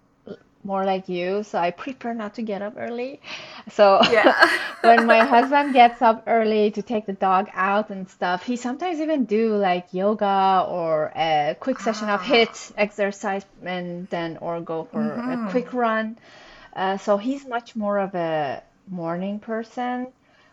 more 0.64 0.84
like 0.84 1.08
you, 1.08 1.42
so 1.42 1.58
I 1.58 1.70
prefer 1.70 2.14
not 2.14 2.34
to 2.34 2.42
get 2.42 2.62
up 2.62 2.74
early. 2.76 3.20
So 3.70 4.00
yeah. 4.10 4.50
when 4.80 5.06
my 5.06 5.18
husband 5.34 5.72
gets 5.74 6.02
up 6.02 6.24
early 6.26 6.70
to 6.72 6.82
take 6.82 7.06
the 7.06 7.12
dog 7.12 7.48
out 7.52 7.90
and 7.90 8.08
stuff, 8.08 8.44
he 8.44 8.56
sometimes 8.56 9.00
even 9.00 9.24
do 9.24 9.56
like 9.56 9.92
yoga 9.92 10.66
or 10.68 11.12
a 11.14 11.56
quick 11.60 11.80
session 11.80 12.08
of 12.08 12.20
HIIT 12.20 12.72
exercise 12.76 13.44
and 13.64 14.08
then 14.08 14.38
or 14.40 14.60
go 14.60 14.84
for 14.84 15.00
mm-hmm. 15.00 15.46
a 15.46 15.50
quick 15.50 15.72
run. 15.72 16.18
Uh, 16.74 16.96
so 16.96 17.16
he's 17.16 17.46
much 17.46 17.76
more 17.76 17.98
of 17.98 18.14
a 18.14 18.62
morning 18.88 19.38
person. 19.38 20.08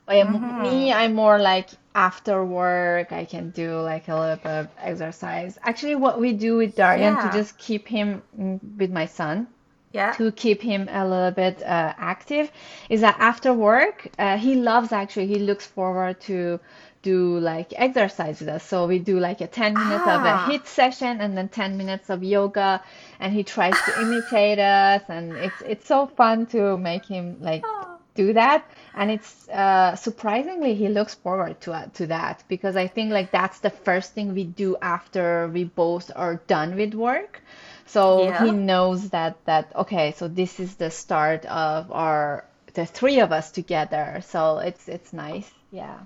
Mm-hmm. 0.08 0.64
Me, 0.64 0.92
I'm 0.92 1.14
more 1.14 1.40
like 1.40 1.70
after 1.96 2.44
work, 2.44 3.14
I 3.14 3.24
can 3.24 3.52
do 3.52 3.80
like 3.80 4.10
a 4.10 4.16
little 4.20 4.36
bit 4.36 4.52
of 4.52 4.68
exercise. 4.78 5.58
Actually, 5.64 5.96
what 5.96 6.20
we 6.20 6.34
do 6.34 6.58
with 6.58 6.76
Darian 6.76 7.16
yeah. 7.16 7.30
to 7.30 7.38
just 7.38 7.58
keep 7.58 7.88
him 7.88 8.22
mm, 8.38 8.60
with 8.78 8.92
my 8.92 9.06
son 9.06 9.48
yeah. 9.94 10.14
to 10.14 10.32
keep 10.32 10.62
him 10.62 10.88
a 10.92 11.08
little 11.08 11.32
bit 11.32 11.62
uh, 11.64 11.94
active 11.98 12.52
is 12.90 13.02
that 13.02 13.16
after 13.20 13.54
work 13.54 14.08
uh, 14.20 14.38
he 14.38 14.56
loves 14.56 14.92
actually 14.92 15.28
he 15.28 15.40
looks 15.40 15.66
forward 15.66 16.20
to 16.22 16.60
do 17.02 17.40
like 17.40 17.74
exercise 17.76 18.40
with 18.40 18.50
us 18.50 18.64
so 18.64 18.88
we 18.88 19.00
do 19.00 19.20
like 19.20 19.42
a 19.42 19.48
10 19.48 19.74
minutes 19.74 20.04
ah. 20.06 20.20
of 20.20 20.26
a 20.26 20.30
ah. 20.30 20.48
HIIT 20.50 20.66
session 20.68 21.20
and 21.20 21.38
then 21.38 21.50
10 21.50 21.78
minutes 21.78 22.10
of 22.10 22.24
yoga 22.24 22.82
and 23.20 23.34
he 23.34 23.44
tries 23.44 23.74
to 23.86 24.02
imitate 24.02 24.60
us 24.60 25.02
and 25.10 25.34
it's 25.34 25.62
it's 25.66 25.88
so 25.88 26.06
fun 26.06 26.46
to 26.46 26.78
make 26.78 27.06
him 27.06 27.38
like 27.42 27.64
ah. 27.66 27.98
do 28.14 28.34
that 28.34 28.64
and 28.94 29.10
it's 29.10 29.50
uh, 29.50 29.96
surprisingly 29.96 30.76
he 30.76 30.90
looks 30.90 31.16
forward 31.16 31.60
to 31.62 31.74
uh, 31.74 31.86
to 31.94 32.06
that 32.08 32.44
because 32.48 32.76
i 32.76 32.88
think 32.88 33.12
like 33.12 33.32
that's 33.32 33.60
the 33.60 33.70
first 33.70 34.14
thing 34.14 34.34
we 34.36 34.44
do 34.44 34.78
after 34.82 35.48
we 35.48 35.64
both 35.64 36.12
are 36.16 36.36
done 36.48 36.76
with 36.76 36.94
work 36.94 37.42
so 37.86 38.24
yeah. 38.24 38.46
he 38.46 38.52
knows 38.52 39.10
that 39.10 39.44
that 39.46 39.76
okay, 39.76 40.12
so 40.12 40.28
this 40.28 40.60
is 40.60 40.76
the 40.76 40.92
start 40.92 41.46
of 41.46 41.92
our 41.92 42.46
the 42.74 42.86
three 42.86 43.20
of 43.20 43.32
us 43.32 43.52
together. 43.52 44.22
So 44.26 44.60
it's 44.60 44.88
it's 44.88 45.14
nice. 45.14 45.50
Yeah. 45.72 46.00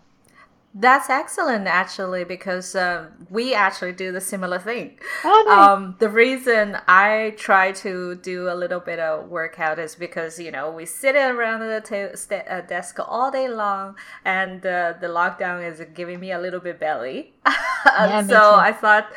That's 0.77 1.09
excellent, 1.09 1.67
actually, 1.67 2.25
because 2.25 2.75
uh, 2.75 3.07
we 3.29 3.53
actually 3.53 3.93
do 3.93 4.11
the 4.11 4.19
similar 4.19 4.59
thing. 4.59 4.99
Oh, 5.23 5.45
nice. 5.47 5.57
um, 5.57 5.95
the 5.99 6.09
reason 6.09 6.77
I 6.85 7.33
try 7.37 7.71
to 7.71 8.15
do 8.15 8.49
a 8.49 8.55
little 8.55 8.81
bit 8.81 8.99
of 8.99 9.29
workout 9.29 9.79
is 9.79 9.95
because 9.95 10.37
you 10.37 10.51
know 10.51 10.69
we 10.69 10.85
sit 10.85 11.15
around 11.15 11.61
the 11.61 11.79
ta- 11.79 12.35
uh, 12.35 12.59
desk 12.59 12.99
all 12.99 13.31
day 13.31 13.47
long, 13.47 13.95
and 14.25 14.65
uh, 14.65 14.95
the 14.99 15.07
lockdown 15.07 15.65
is 15.65 15.81
giving 15.93 16.19
me 16.19 16.33
a 16.33 16.39
little 16.39 16.59
bit 16.59 16.77
belly. 16.77 17.31
yeah, 17.85 18.27
so 18.27 18.55
I 18.55 18.73
thought, 18.73 19.07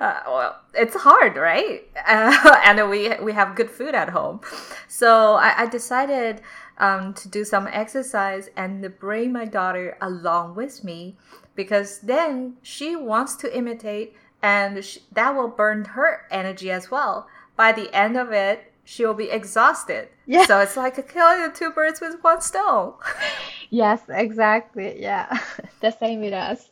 uh, 0.00 0.20
well, 0.26 0.60
it's 0.74 0.94
hard, 0.94 1.36
right? 1.36 1.88
and 2.06 2.90
we 2.90 3.14
we 3.22 3.32
have 3.32 3.56
good 3.56 3.70
food 3.70 3.94
at 3.94 4.10
home, 4.10 4.42
so 4.88 5.36
I, 5.36 5.62
I 5.62 5.66
decided 5.66 6.42
um, 6.78 7.12
to 7.14 7.28
do 7.28 7.44
some 7.44 7.68
exercise 7.68 8.50
and 8.56 8.98
bring 8.98 9.32
my 9.32 9.44
daughter 9.44 9.96
along 10.00 10.54
with 10.54 10.84
me 10.84 11.16
because 11.54 11.98
then 12.00 12.56
she 12.62 12.96
wants 12.96 13.34
to 13.36 13.56
imitate 13.56 14.14
and 14.42 14.84
she, 14.84 15.00
that 15.12 15.34
will 15.34 15.48
burn 15.48 15.84
her 15.84 16.26
energy 16.30 16.70
as 16.70 16.90
well. 16.90 17.26
By 17.56 17.72
the 17.72 17.92
end 17.94 18.16
of 18.16 18.32
it, 18.32 18.72
she 18.84 19.04
will 19.04 19.14
be 19.14 19.30
exhausted. 19.30 20.08
Yeah. 20.26 20.46
So 20.46 20.60
it's 20.60 20.76
like 20.76 21.12
killing 21.12 21.52
two 21.52 21.70
birds 21.70 22.00
with 22.00 22.22
one 22.22 22.40
stone. 22.40 22.94
yes, 23.70 24.00
exactly. 24.08 25.00
Yeah. 25.00 25.38
the 25.80 25.90
same 25.90 26.20
with 26.20 26.32
us. 26.32 26.70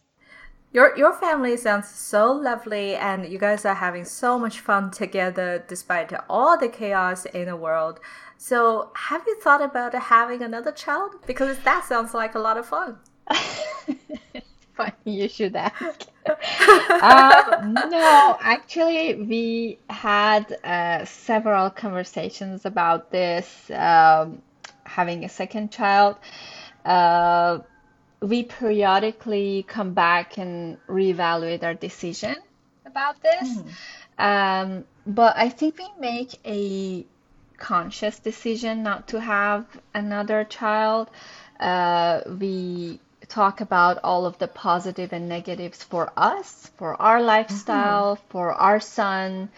Your 0.72 0.96
your 0.96 1.12
family 1.12 1.56
sounds 1.56 1.88
so 1.88 2.32
lovely 2.32 2.96
and 2.96 3.26
you 3.26 3.38
guys 3.38 3.64
are 3.64 3.74
having 3.74 4.04
so 4.04 4.38
much 4.38 4.60
fun 4.60 4.90
together 4.90 5.64
despite 5.68 6.12
all 6.28 6.58
the 6.58 6.68
chaos 6.68 7.24
in 7.26 7.46
the 7.46 7.56
world. 7.56 7.98
So, 8.38 8.90
have 8.94 9.22
you 9.26 9.40
thought 9.40 9.62
about 9.62 9.94
having 9.94 10.42
another 10.42 10.72
child? 10.72 11.12
Because 11.26 11.58
that 11.60 11.84
sounds 11.84 12.14
like 12.14 12.34
a 12.34 12.38
lot 12.38 12.58
of 12.58 12.66
fun. 12.66 12.98
Funny 14.74 14.92
you 15.04 15.28
should 15.28 15.56
ask. 15.56 16.06
um, 17.02 17.74
no, 17.88 18.36
actually, 18.40 19.14
we 19.14 19.78
had 19.88 20.58
uh, 20.62 21.04
several 21.04 21.70
conversations 21.70 22.66
about 22.66 23.10
this, 23.10 23.70
um, 23.70 24.42
having 24.84 25.24
a 25.24 25.28
second 25.28 25.72
child. 25.72 26.16
Uh, 26.84 27.60
we 28.20 28.42
periodically 28.42 29.64
come 29.66 29.94
back 29.94 30.36
and 30.36 30.78
reevaluate 30.88 31.62
our 31.62 31.74
decision 31.74 32.36
about 32.84 33.22
this. 33.22 33.58
Mm. 33.58 33.70
Um, 34.18 34.84
but 35.06 35.36
I 35.36 35.48
think 35.48 35.78
we 35.78 35.88
make 36.00 36.38
a 36.44 37.06
conscious 37.58 38.18
decision 38.18 38.82
not 38.82 39.08
to 39.08 39.20
have 39.20 39.64
another 39.94 40.44
child. 40.44 41.10
Uh, 41.58 42.20
we 42.38 43.00
talk 43.28 43.60
about 43.60 43.98
all 44.04 44.26
of 44.26 44.38
the 44.38 44.46
positive 44.46 45.12
and 45.12 45.28
negatives 45.28 45.82
for 45.82 46.12
us, 46.16 46.70
for 46.76 47.00
our 47.00 47.20
lifestyle, 47.22 48.16
mm-hmm. 48.16 48.28
for 48.28 48.52
our 48.52 48.78
son. 48.80 49.48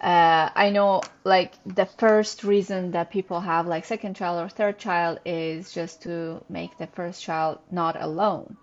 Uh, 0.00 0.48
I 0.54 0.70
know, 0.70 1.02
like, 1.24 1.52
the 1.66 1.84
first 1.84 2.42
reason 2.44 2.92
that 2.92 3.10
people 3.10 3.40
have, 3.40 3.66
like, 3.66 3.84
second 3.84 4.16
child 4.16 4.40
or 4.42 4.48
third 4.48 4.78
child 4.78 5.18
is 5.26 5.74
just 5.74 6.02
to 6.02 6.42
make 6.48 6.78
the 6.78 6.86
first 6.86 7.22
child 7.22 7.58
not 7.70 8.00
alone. 8.00 8.56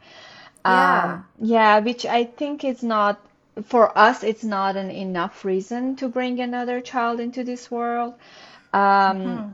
Yeah. 0.65 1.04
Um, 1.04 1.26
yeah, 1.39 1.80
which 1.80 2.08
I 2.08 2.23
think 2.23 2.63
is 2.63 2.82
not, 2.82 3.19
for 3.65 3.95
us, 3.95 4.23
it's 4.23 4.43
not 4.43 4.76
an 4.78 4.89
enough 4.89 5.45
reason 5.45 5.95
to 5.97 6.10
bring 6.10 6.39
another 6.39 6.82
child 6.82 7.19
into 7.19 7.43
this 7.43 7.69
world. 7.69 8.15
Um, 8.73 8.82
mm-hmm. 8.82 9.53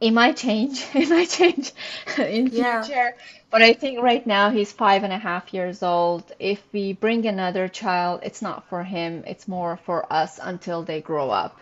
It 0.00 0.10
might 0.12 0.36
change. 0.36 0.84
It 0.94 1.08
might 1.08 1.28
change 1.28 1.72
in 2.18 2.48
yeah. 2.48 2.82
future. 2.82 3.16
But 3.50 3.62
I 3.62 3.72
think 3.72 4.00
right 4.00 4.24
now 4.26 4.50
he's 4.50 4.70
five 4.70 5.04
and 5.04 5.12
a 5.12 5.18
half 5.18 5.54
years 5.54 5.82
old. 5.82 6.30
If 6.38 6.62
we 6.72 6.92
bring 6.92 7.26
another 7.26 7.66
child, 7.68 8.20
it's 8.22 8.42
not 8.42 8.68
for 8.68 8.84
him. 8.84 9.24
It's 9.26 9.48
more 9.48 9.78
for 9.84 10.10
us 10.12 10.38
until 10.42 10.82
they 10.82 11.00
grow 11.00 11.30
up. 11.30 11.58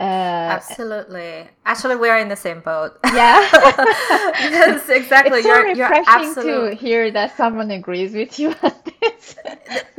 Uh, 0.00 0.56
Absolutely. 0.56 1.46
Actually, 1.66 1.96
we're 1.96 2.16
in 2.16 2.28
the 2.28 2.36
same 2.36 2.60
boat. 2.60 2.98
Yeah. 3.12 3.46
yes, 3.52 4.88
exactly. 4.88 5.40
It's 5.40 5.46
so 5.46 5.52
you're, 5.52 5.68
refreshing 5.68 5.76
you're 5.76 6.04
absolutely... 6.06 6.70
to 6.70 6.74
hear 6.76 7.10
that 7.10 7.36
someone 7.36 7.70
agrees 7.70 8.14
with 8.14 8.38
you 8.38 8.54
on 8.62 8.72
this. 9.00 9.36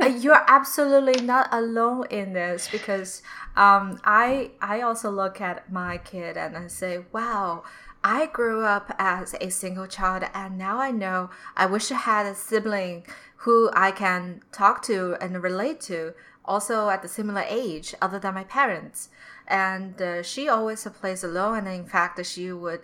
Uh, 0.00 0.06
you're 0.06 0.44
absolutely 0.48 1.24
not 1.24 1.48
alone 1.52 2.06
in 2.10 2.32
this 2.32 2.68
because 2.72 3.22
um, 3.54 4.00
I 4.02 4.50
I 4.60 4.80
also 4.80 5.08
look 5.08 5.40
at 5.40 5.70
my 5.70 5.98
kid 5.98 6.36
and 6.36 6.56
I 6.56 6.66
say, 6.66 7.04
wow. 7.12 7.62
I 8.04 8.26
grew 8.26 8.64
up 8.64 8.92
as 8.98 9.36
a 9.40 9.48
single 9.48 9.86
child, 9.86 10.24
and 10.34 10.58
now 10.58 10.78
I 10.80 10.90
know 10.90 11.30
I 11.56 11.66
wish 11.66 11.92
I 11.92 11.98
had 11.98 12.26
a 12.26 12.34
sibling 12.34 13.06
who 13.46 13.70
I 13.74 13.92
can 13.92 14.42
talk 14.50 14.82
to 14.86 15.16
and 15.20 15.40
relate 15.40 15.80
to, 15.82 16.14
also 16.44 16.88
at 16.88 17.02
the 17.02 17.08
similar 17.08 17.44
age, 17.48 17.94
other 18.02 18.18
than 18.18 18.34
my 18.34 18.42
parents 18.42 19.08
and 19.52 20.00
uh, 20.00 20.22
she 20.22 20.48
always 20.48 20.84
plays 21.00 21.22
alone 21.22 21.58
and 21.58 21.68
in 21.68 21.84
fact 21.84 22.24
she 22.24 22.50
would 22.50 22.80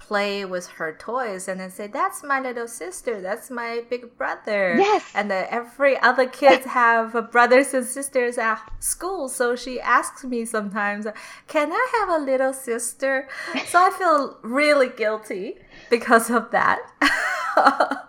play 0.00 0.44
with 0.44 0.66
her 0.66 0.94
toys 0.96 1.48
and 1.48 1.60
then 1.60 1.70
say 1.70 1.86
that's 1.86 2.22
my 2.22 2.40
little 2.40 2.68
sister 2.68 3.20
that's 3.20 3.50
my 3.50 3.82
big 3.88 4.16
brother. 4.16 4.76
Yes. 4.76 5.04
And 5.14 5.30
uh, 5.30 5.46
every 5.48 5.98
other 5.98 6.26
kids 6.26 6.66
have 6.80 7.30
brothers 7.30 7.72
and 7.72 7.86
sisters 7.86 8.36
at 8.36 8.60
school 8.80 9.28
so 9.28 9.56
she 9.56 9.80
asks 9.80 10.24
me 10.24 10.44
sometimes 10.44 11.06
can 11.46 11.72
i 11.72 11.88
have 11.98 12.20
a 12.20 12.24
little 12.24 12.52
sister? 12.52 13.28
So 13.66 13.78
i 13.78 13.90
feel 13.90 14.38
really 14.42 14.88
guilty 14.88 15.56
because 15.88 16.30
of 16.30 16.50
that. 16.50 16.80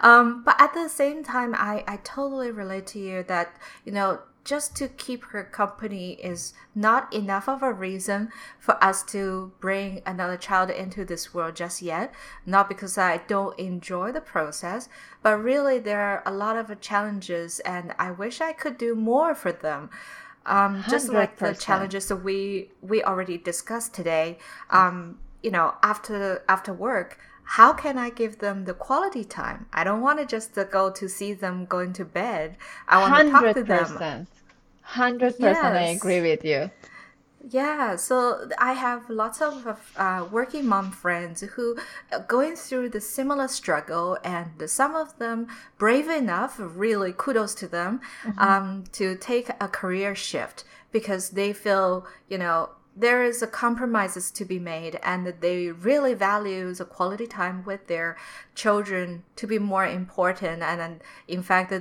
Um, 0.00 0.42
but 0.44 0.56
at 0.60 0.74
the 0.74 0.88
same 0.88 1.24
time 1.24 1.54
I, 1.54 1.82
I 1.88 1.96
totally 2.04 2.50
relate 2.50 2.86
to 2.88 2.98
you 2.98 3.22
that 3.22 3.56
you 3.86 3.92
know 3.92 4.20
just 4.44 4.76
to 4.76 4.88
keep 4.88 5.24
her 5.26 5.42
company 5.42 6.12
is 6.12 6.52
not 6.74 7.12
enough 7.12 7.48
of 7.48 7.62
a 7.62 7.72
reason 7.72 8.30
for 8.58 8.82
us 8.84 9.02
to 9.02 9.52
bring 9.58 10.02
another 10.04 10.36
child 10.36 10.70
into 10.70 11.04
this 11.04 11.32
world 11.32 11.56
just 11.56 11.80
yet. 11.80 12.12
Not 12.44 12.68
because 12.68 12.98
I 12.98 13.18
don't 13.26 13.58
enjoy 13.58 14.12
the 14.12 14.20
process, 14.20 14.88
but 15.22 15.42
really 15.42 15.78
there 15.78 16.00
are 16.00 16.22
a 16.26 16.32
lot 16.32 16.56
of 16.56 16.80
challenges, 16.80 17.60
and 17.60 17.94
I 17.98 18.10
wish 18.10 18.40
I 18.40 18.52
could 18.52 18.76
do 18.76 18.94
more 18.94 19.34
for 19.34 19.52
them. 19.52 19.90
Um, 20.46 20.84
just 20.90 21.08
like 21.08 21.38
the 21.38 21.54
challenges 21.54 22.08
that 22.08 22.16
we 22.16 22.70
we 22.82 23.02
already 23.02 23.38
discussed 23.38 23.94
today. 23.94 24.38
Um, 24.68 25.18
you 25.42 25.50
know, 25.50 25.74
after 25.82 26.44
after 26.48 26.72
work, 26.74 27.18
how 27.44 27.72
can 27.72 27.98
I 27.98 28.10
give 28.10 28.38
them 28.38 28.64
the 28.64 28.74
quality 28.74 29.24
time? 29.24 29.66
I 29.72 29.84
don't 29.84 30.00
want 30.00 30.18
to 30.18 30.26
just 30.26 30.54
go 30.70 30.90
to 30.90 31.08
see 31.08 31.32
them 31.32 31.66
going 31.66 31.92
to 31.94 32.04
bed. 32.04 32.56
I 32.88 32.98
want 32.98 33.26
to 33.26 33.30
talk 33.30 33.54
to 33.54 33.62
them. 33.62 34.26
100% 34.92 35.36
yes. 35.38 35.64
I 35.64 35.82
agree 35.82 36.20
with 36.20 36.44
you. 36.44 36.70
Yeah, 37.50 37.96
so 37.96 38.48
I 38.58 38.72
have 38.72 39.10
lots 39.10 39.42
of 39.42 39.92
uh, 39.96 40.26
working 40.30 40.66
mom 40.66 40.90
friends 40.92 41.42
who 41.42 41.76
are 42.10 42.20
going 42.20 42.56
through 42.56 42.88
the 42.90 43.02
similar 43.02 43.48
struggle, 43.48 44.16
and 44.24 44.68
some 44.70 44.94
of 44.94 45.18
them 45.18 45.48
brave 45.76 46.08
enough, 46.08 46.54
really 46.58 47.12
kudos 47.14 47.54
to 47.56 47.68
them, 47.68 48.00
mm-hmm. 48.22 48.38
um, 48.38 48.84
to 48.92 49.14
take 49.16 49.50
a 49.60 49.68
career 49.68 50.14
shift 50.14 50.64
because 50.90 51.30
they 51.30 51.52
feel, 51.52 52.06
you 52.28 52.38
know, 52.38 52.70
there 52.96 53.24
is 53.24 53.42
a 53.42 53.46
compromises 53.46 54.30
to 54.30 54.44
be 54.44 54.58
made 54.58 55.00
and 55.02 55.34
they 55.40 55.70
really 55.70 56.14
value 56.14 56.72
the 56.72 56.84
quality 56.84 57.26
time 57.26 57.64
with 57.64 57.86
their 57.88 58.16
children 58.54 59.24
to 59.36 59.46
be 59.46 59.58
more 59.58 59.86
important. 59.86 60.62
And, 60.62 61.00
in 61.26 61.42
fact 61.42 61.72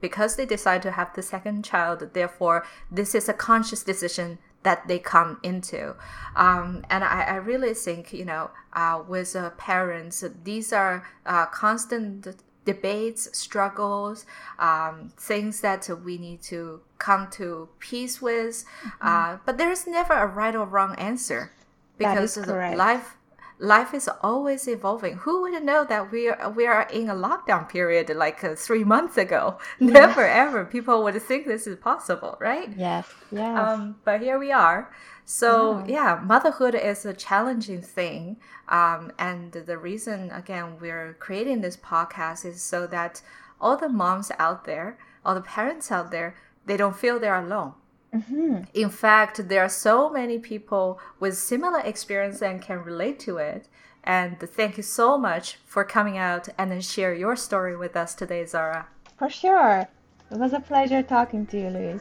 because 0.00 0.36
they 0.36 0.46
decide 0.46 0.82
to 0.82 0.90
have 0.92 1.14
the 1.14 1.22
second 1.22 1.64
child 1.64 2.10
therefore 2.12 2.66
this 2.90 3.14
is 3.14 3.28
a 3.28 3.32
conscious 3.32 3.82
decision 3.82 4.38
that 4.62 4.88
they 4.88 4.98
come 4.98 5.38
into. 5.42 5.94
Um, 6.34 6.84
and 6.90 7.04
I, 7.04 7.22
I, 7.22 7.34
really 7.36 7.74
think 7.74 8.12
you 8.12 8.24
know 8.24 8.50
uh, 8.72 9.02
with 9.06 9.36
uh, 9.36 9.50
parents 9.50 10.24
these 10.44 10.72
are 10.72 11.06
uh, 11.24 11.46
constant 11.46 12.26
debates, 12.72 13.22
struggles, 13.32 14.26
um, 14.58 14.94
things 15.16 15.60
that 15.62 15.88
we 16.04 16.18
need 16.18 16.40
to 16.42 16.80
come 16.98 17.28
to 17.30 17.68
peace 17.78 18.20
with. 18.20 18.54
Mm-hmm. 18.84 19.08
Uh, 19.08 19.38
but 19.46 19.56
there 19.58 19.72
is 19.72 19.86
never 19.86 20.12
a 20.12 20.26
right 20.26 20.54
or 20.54 20.66
wrong 20.66 20.94
answer 20.96 21.52
because 21.96 22.36
life 22.36 23.16
life 23.58 23.92
is 23.94 24.08
always 24.22 24.68
evolving. 24.68 25.14
Who 25.24 25.42
would 25.42 25.62
know 25.62 25.84
that 25.84 26.12
we 26.12 26.28
are 26.28 26.50
we 26.50 26.66
are 26.66 26.86
in 26.92 27.08
a 27.08 27.14
lockdown 27.14 27.68
period 27.68 28.10
like 28.24 28.44
uh, 28.44 28.54
three 28.54 28.84
months 28.84 29.16
ago? 29.16 29.58
Yeah. 29.80 30.06
Never 30.06 30.26
ever 30.26 30.64
people 30.64 31.02
would 31.04 31.20
think 31.22 31.46
this 31.46 31.66
is 31.66 31.76
possible, 31.90 32.36
right? 32.40 32.68
Yes, 32.76 33.06
yes. 33.32 33.54
Um, 33.58 33.96
but 34.04 34.20
here 34.20 34.38
we 34.38 34.52
are. 34.52 34.90
So 35.30 35.84
yeah. 35.86 36.16
yeah, 36.16 36.20
motherhood 36.24 36.74
is 36.74 37.04
a 37.04 37.12
challenging 37.12 37.82
thing, 37.82 38.38
um, 38.70 39.12
and 39.18 39.52
the 39.52 39.76
reason 39.76 40.30
again 40.30 40.78
we're 40.80 41.18
creating 41.20 41.60
this 41.60 41.76
podcast 41.76 42.46
is 42.46 42.62
so 42.62 42.86
that 42.86 43.20
all 43.60 43.76
the 43.76 43.90
moms 43.90 44.32
out 44.38 44.64
there, 44.64 44.96
all 45.26 45.34
the 45.34 45.42
parents 45.42 45.92
out 45.92 46.10
there, 46.10 46.34
they 46.64 46.78
don't 46.78 46.96
feel 46.96 47.18
they're 47.18 47.44
alone. 47.44 47.74
Mm-hmm. 48.14 48.62
In 48.72 48.88
fact, 48.88 49.50
there 49.50 49.62
are 49.62 49.68
so 49.68 50.08
many 50.08 50.38
people 50.38 50.98
with 51.20 51.36
similar 51.36 51.80
experience 51.80 52.40
and 52.40 52.62
can 52.62 52.82
relate 52.82 53.18
to 53.20 53.36
it. 53.36 53.68
And 54.04 54.40
thank 54.40 54.78
you 54.78 54.82
so 54.82 55.18
much 55.18 55.58
for 55.66 55.84
coming 55.84 56.16
out 56.16 56.48
and 56.56 56.70
then 56.70 56.80
share 56.80 57.12
your 57.12 57.36
story 57.36 57.76
with 57.76 57.96
us 57.96 58.14
today, 58.14 58.46
Zara. 58.46 58.88
For 59.18 59.28
sure. 59.28 59.86
It 60.30 60.38
was 60.38 60.54
a 60.54 60.60
pleasure 60.60 61.02
talking 61.02 61.44
to 61.48 61.60
you, 61.60 61.68
Louise. 61.68 62.00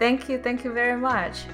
Thank 0.00 0.28
you. 0.28 0.42
Thank 0.42 0.64
you 0.64 0.72
very 0.72 1.00
much. 1.00 1.44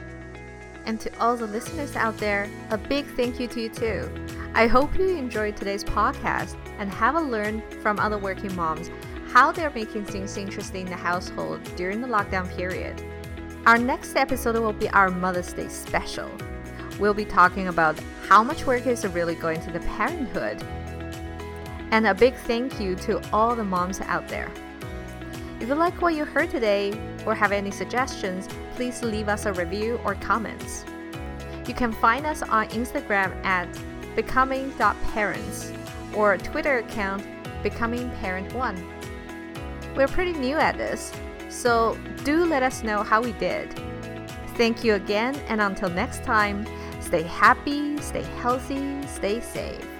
And 0.84 1.00
to 1.00 1.10
all 1.20 1.36
the 1.36 1.46
listeners 1.46 1.96
out 1.96 2.16
there, 2.18 2.50
a 2.70 2.78
big 2.78 3.06
thank 3.16 3.38
you 3.38 3.46
to 3.48 3.60
you 3.60 3.68
too. 3.68 4.10
I 4.54 4.66
hope 4.66 4.98
you 4.98 5.16
enjoyed 5.16 5.56
today's 5.56 5.84
podcast 5.84 6.56
and 6.78 6.90
have 6.92 7.14
a 7.14 7.20
learn 7.20 7.62
from 7.80 7.98
other 7.98 8.18
working 8.18 8.54
moms 8.54 8.90
how 9.32 9.50
they're 9.50 9.70
making 9.70 10.04
things 10.04 10.36
interesting 10.36 10.82
in 10.82 10.90
the 10.90 10.96
household 10.96 11.62
during 11.74 12.02
the 12.02 12.06
lockdown 12.06 12.54
period. 12.54 13.02
Our 13.64 13.78
next 13.78 14.14
episode 14.14 14.56
will 14.56 14.74
be 14.74 14.90
our 14.90 15.08
Mother's 15.08 15.54
Day 15.54 15.68
special. 15.68 16.30
We'll 16.98 17.14
be 17.14 17.24
talking 17.24 17.68
about 17.68 17.98
how 18.28 18.42
much 18.42 18.66
work 18.66 18.86
is 18.86 19.06
really 19.06 19.34
going 19.34 19.62
to 19.62 19.70
the 19.70 19.80
parenthood. 19.80 20.62
And 21.92 22.06
a 22.06 22.14
big 22.14 22.34
thank 22.34 22.78
you 22.78 22.94
to 22.96 23.22
all 23.32 23.56
the 23.56 23.64
moms 23.64 24.02
out 24.02 24.28
there. 24.28 24.50
If 25.60 25.68
you 25.68 25.76
like 25.76 26.02
what 26.02 26.14
you 26.14 26.26
heard 26.26 26.50
today 26.50 26.90
or 27.26 27.34
have 27.34 27.52
any 27.52 27.70
suggestions, 27.70 28.48
please 28.74 29.02
leave 29.02 29.28
us 29.28 29.46
a 29.46 29.52
review 29.52 30.00
or 30.04 30.14
comments. 30.16 30.84
You 31.66 31.74
can 31.74 31.92
find 31.92 32.26
us 32.26 32.42
on 32.42 32.68
Instagram 32.68 33.32
at 33.44 33.68
becoming.parents 34.16 35.72
or 36.14 36.36
Twitter 36.38 36.78
account 36.78 37.24
becomingparent1. 37.62 38.84
We're 39.96 40.08
pretty 40.08 40.32
new 40.32 40.56
at 40.56 40.76
this, 40.76 41.12
so 41.48 41.96
do 42.24 42.44
let 42.44 42.62
us 42.62 42.82
know 42.82 43.02
how 43.02 43.22
we 43.22 43.32
did. 43.32 43.72
Thank 44.56 44.84
you 44.84 44.94
again, 44.94 45.36
and 45.48 45.60
until 45.60 45.88
next 45.88 46.24
time, 46.24 46.66
stay 47.00 47.22
happy, 47.22 47.98
stay 47.98 48.22
healthy, 48.22 49.06
stay 49.06 49.40
safe. 49.40 49.91